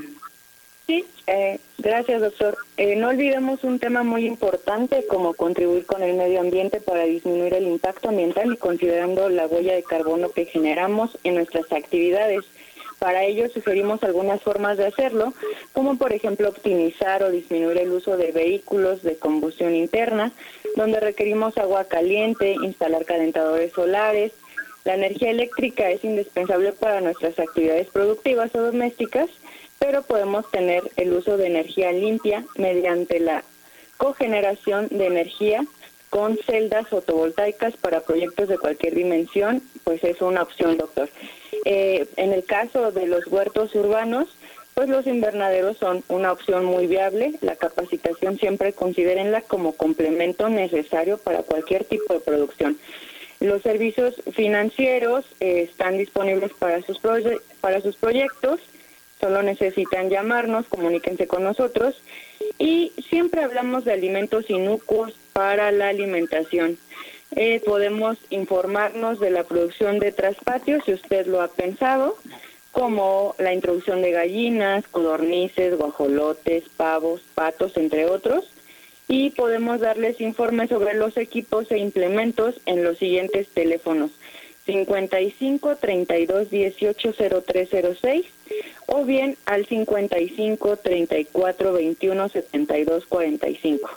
Sí, 0.87 1.05
eh, 1.27 1.59
gracias 1.79 2.21
doctor. 2.21 2.57
Eh, 2.77 2.95
no 2.95 3.09
olvidemos 3.09 3.65
un 3.65 3.81
tema 3.81 4.05
muy 4.05 4.27
importante 4.27 5.05
como 5.09 5.35
contribuir 5.35 5.85
con 5.87 6.05
el 6.05 6.17
medio 6.17 6.41
ambiente 6.41 6.81
para 6.81 7.03
disminuir 7.03 7.55
el 7.55 7.67
impacto 7.67 8.11
ambiental 8.11 8.53
y 8.53 8.57
considerando 8.57 9.29
la 9.29 9.49
huella 9.49 9.75
de 9.75 9.83
carbono 9.83 10.29
que 10.29 10.45
generamos 10.45 11.19
en 11.25 11.35
nuestras 11.35 11.71
actividades. 11.73 12.45
Para 12.99 13.25
ello 13.25 13.49
sugerimos 13.51 14.03
algunas 14.03 14.43
formas 14.43 14.77
de 14.77 14.87
hacerlo, 14.87 15.33
como 15.73 15.97
por 15.97 16.13
ejemplo 16.13 16.49
optimizar 16.49 17.23
o 17.23 17.31
disminuir 17.31 17.79
el 17.79 17.93
uso 17.93 18.17
de 18.17 18.33
vehículos 18.33 19.03
de 19.03 19.17
combustión 19.17 19.75
interna, 19.75 20.33
donde 20.75 20.99
requerimos 20.99 21.57
agua 21.59 21.85
caliente, 21.85 22.57
instalar 22.63 23.05
calentadores 23.05 23.73
solares. 23.73 24.33
La 24.85 24.95
energía 24.95 25.31
eléctrica 25.31 25.91
es 25.91 26.03
indispensable 26.03 26.73
para 26.73 27.01
nuestras 27.01 27.39
actividades 27.39 27.89
productivas 27.89 28.53
o 28.55 28.63
domésticas, 28.63 29.29
pero 29.79 30.03
podemos 30.03 30.51
tener 30.51 30.83
el 30.97 31.13
uso 31.13 31.37
de 31.37 31.47
energía 31.47 31.93
limpia 31.93 32.45
mediante 32.57 33.21
la 33.21 33.45
cogeneración 33.97 34.89
de 34.91 35.07
energía 35.07 35.65
con 36.11 36.39
celdas 36.39 36.89
fotovoltaicas 36.89 37.77
para 37.77 38.01
proyectos 38.01 38.49
de 38.49 38.59
cualquier 38.59 38.95
dimensión, 38.95 39.63
pues 39.85 40.03
es 40.05 40.21
una 40.23 40.43
opción, 40.43 40.79
doctor. 40.79 41.09
Eh, 41.65 42.07
en 42.17 42.33
el 42.33 42.45
caso 42.45 42.93
de 42.93 43.07
los 43.07 43.27
huertos 43.27 43.75
urbanos, 43.75 44.29
pues 44.75 44.89
los 44.89 45.07
invernaderos 45.07 45.77
son 45.77 46.05
una 46.09 46.31
opción 46.31 46.65
muy 46.65 46.87
viable. 46.87 47.33
La 47.41 47.57
capacitación 47.57 48.39
siempre 48.39 48.73
considérenla 48.73 49.43
como 49.43 49.73
complemento 49.73 50.49
necesario 50.49 51.19
para 51.19 51.43
cualquier 51.43 51.85
tipo 51.85 52.15
de 52.15 52.21
producción. 52.21 52.79
Los 53.41 53.63
servicios 53.63 54.15
financieros 54.33 55.25
eh, 55.41 55.69
están 55.71 55.99
disponibles 55.99 56.53
para 56.59 56.83
sus, 56.83 57.01
para 57.61 57.81
sus 57.81 57.97
proyectos, 57.97 58.61
solo 59.21 59.43
necesitan 59.43 60.11
llamarnos, 60.11 60.67
comuníquense 60.67 61.27
con 61.27 61.45
nosotros 61.45 62.01
y 62.59 62.93
siempre 63.09 63.43
hablamos 63.43 63.85
de 63.85 63.93
alimentos 63.93 64.51
inocuos 64.51 65.15
para 65.33 65.71
la 65.71 65.89
alimentación. 65.89 66.79
Eh, 67.33 67.61
podemos 67.65 68.17
informarnos 68.31 69.21
de 69.21 69.31
la 69.31 69.45
producción 69.45 69.99
de 69.99 70.13
traspatios 70.13 70.85
si 70.85 70.95
usted 70.95 71.27
lo 71.27 71.43
ha 71.43 71.49
pensado 71.49 72.17
como 72.73 73.35
la 73.39 73.53
introducción 73.53 74.03
de 74.03 74.13
gallinas, 74.13 74.87
codornices, 74.89 75.77
guajolotes, 75.77 76.65
pavos, 76.77 77.23
patos, 77.35 77.77
entre 77.77 78.07
otros. 78.07 78.51
Y 79.09 79.31
podemos 79.31 79.81
darles 79.81 80.21
informes 80.21 80.69
sobre 80.69 80.95
los 80.95 81.17
equipos 81.17 81.71
e 81.71 81.79
implementos 81.79 82.61
en 82.67 82.85
los 82.85 82.99
siguientes 82.99 83.49
teléfonos. 83.49 84.11
55 84.67 85.77
32 85.77 86.51
18 86.51 87.15
0306 87.47 88.27
o 88.87 89.05
bien 89.05 89.37
al 89.47 89.67
55 89.67 90.77
34 90.77 91.73
21 91.73 92.29
72 92.29 93.07
45. 93.07 93.91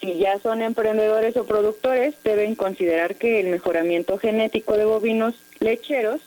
Si 0.00 0.16
ya 0.16 0.38
son 0.38 0.62
emprendedores 0.62 1.36
o 1.36 1.44
productores, 1.44 2.14
deben 2.24 2.54
considerar 2.54 3.16
que 3.16 3.40
el 3.40 3.48
mejoramiento 3.48 4.16
genético 4.16 4.76
de 4.76 4.86
bovinos 4.86 5.34
lecheros 5.58 6.22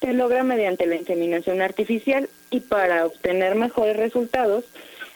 se 0.00 0.14
logra 0.14 0.42
mediante 0.42 0.86
la 0.86 0.96
inseminación 0.96 1.60
artificial 1.60 2.30
y 2.50 2.60
para 2.60 3.04
obtener 3.04 3.54
mejores 3.54 3.96
resultados 3.96 4.64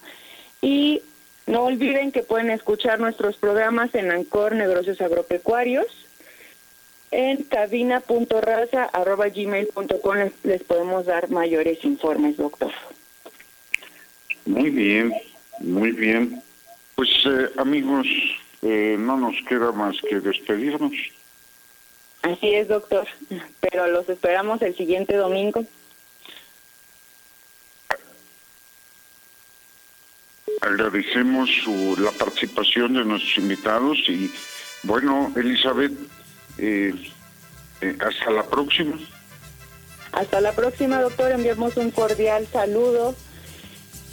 Y 0.61 1.01
no 1.45 1.63
olviden 1.63 2.11
que 2.11 2.23
pueden 2.23 2.49
escuchar 2.49 2.99
nuestros 2.99 3.37
programas 3.37 3.95
en 3.95 4.11
Ancor 4.11 4.55
Negocios 4.55 4.99
Agropecuarios. 4.99 5.85
En 7.09 7.43
cabina.raza.gmail.com 7.43 10.15
les, 10.43 10.63
podemos 10.63 11.05
dar 11.05 11.29
mayores 11.29 11.85
informes, 11.85 12.35
doctor. 12.35 12.73
Muy 14.45 14.69
bien, 14.69 15.13
muy 15.59 15.93
bien. 15.93 16.43
Pues 16.95 17.09
eh, 17.25 17.49
amigos, 17.55 18.05
eh, 18.61 18.97
no 18.99 19.15
nos 19.15 19.37
queda 19.47 19.71
más 19.71 19.95
que 20.01 20.19
despedirnos. 20.19 20.91
Así 22.27 22.53
es, 22.53 22.67
doctor, 22.67 23.07
pero 23.61 23.87
los 23.87 24.09
esperamos 24.09 24.61
el 24.61 24.75
siguiente 24.75 25.15
domingo. 25.15 25.63
Agradecemos 30.59 31.49
la 31.99 32.11
participación 32.11 32.95
de 32.95 33.05
nuestros 33.05 33.37
invitados 33.37 33.97
y 34.09 34.29
bueno, 34.83 35.31
Elizabeth, 35.37 35.93
eh, 36.57 36.93
eh, 37.79 37.97
hasta 37.99 38.31
la 38.31 38.43
próxima. 38.43 38.99
Hasta 40.11 40.41
la 40.41 40.51
próxima, 40.51 40.99
doctor. 41.01 41.31
Enviamos 41.31 41.77
un 41.77 41.91
cordial 41.91 42.45
saludo 42.47 43.15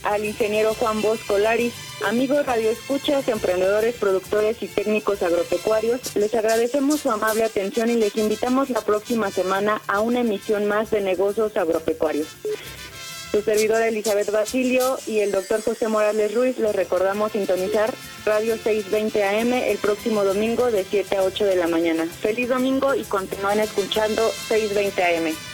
al 0.05 0.25
ingeniero 0.25 0.75
Juan 0.75 1.03
Bosco 1.03 1.39
Laris. 1.39 1.73
Amigos 2.05 2.47
radioescuchas, 2.47 3.29
emprendedores, 3.29 3.95
productores 3.95 4.63
y 4.63 4.69
técnicos 4.69 5.23
agropecuarios, 5.23 6.15
les 6.17 6.35
agradecemos 6.35 7.01
su 7.01 7.11
amable 7.11 7.45
atención 7.45 7.91
y 7.91 7.95
les 7.95 8.17
invitamos 8.17 8.71
la 8.71 8.81
próxima 8.81 9.31
semana 9.31 9.81
a 9.87 10.01
una 10.01 10.21
emisión 10.21 10.67
más 10.67 10.91
de 10.91 11.01
negocios 11.01 11.57
agropecuarios. 11.57 12.29
Su 13.35 13.43
servidora 13.43 13.89
Elizabeth 13.89 14.31
Basilio 14.31 14.97
y 15.09 15.19
el 15.19 15.33
doctor 15.33 15.61
José 15.61 15.89
Morales 15.89 16.33
Ruiz 16.35 16.57
les 16.59 16.73
recordamos 16.73 17.33
sintonizar 17.33 17.93
Radio 18.25 18.57
620 18.57 19.25
AM 19.25 19.53
el 19.55 19.79
próximo 19.79 20.23
domingo 20.23 20.71
de 20.71 20.85
7 20.85 21.17
a 21.17 21.25
8 21.25 21.45
de 21.45 21.57
la 21.57 21.67
mañana. 21.67 22.07
Feliz 22.07 22.49
domingo 22.49 22.95
y 22.95 23.03
continúen 23.03 23.59
escuchando 23.59 24.31
620 24.49 25.03
AM. 25.03 25.54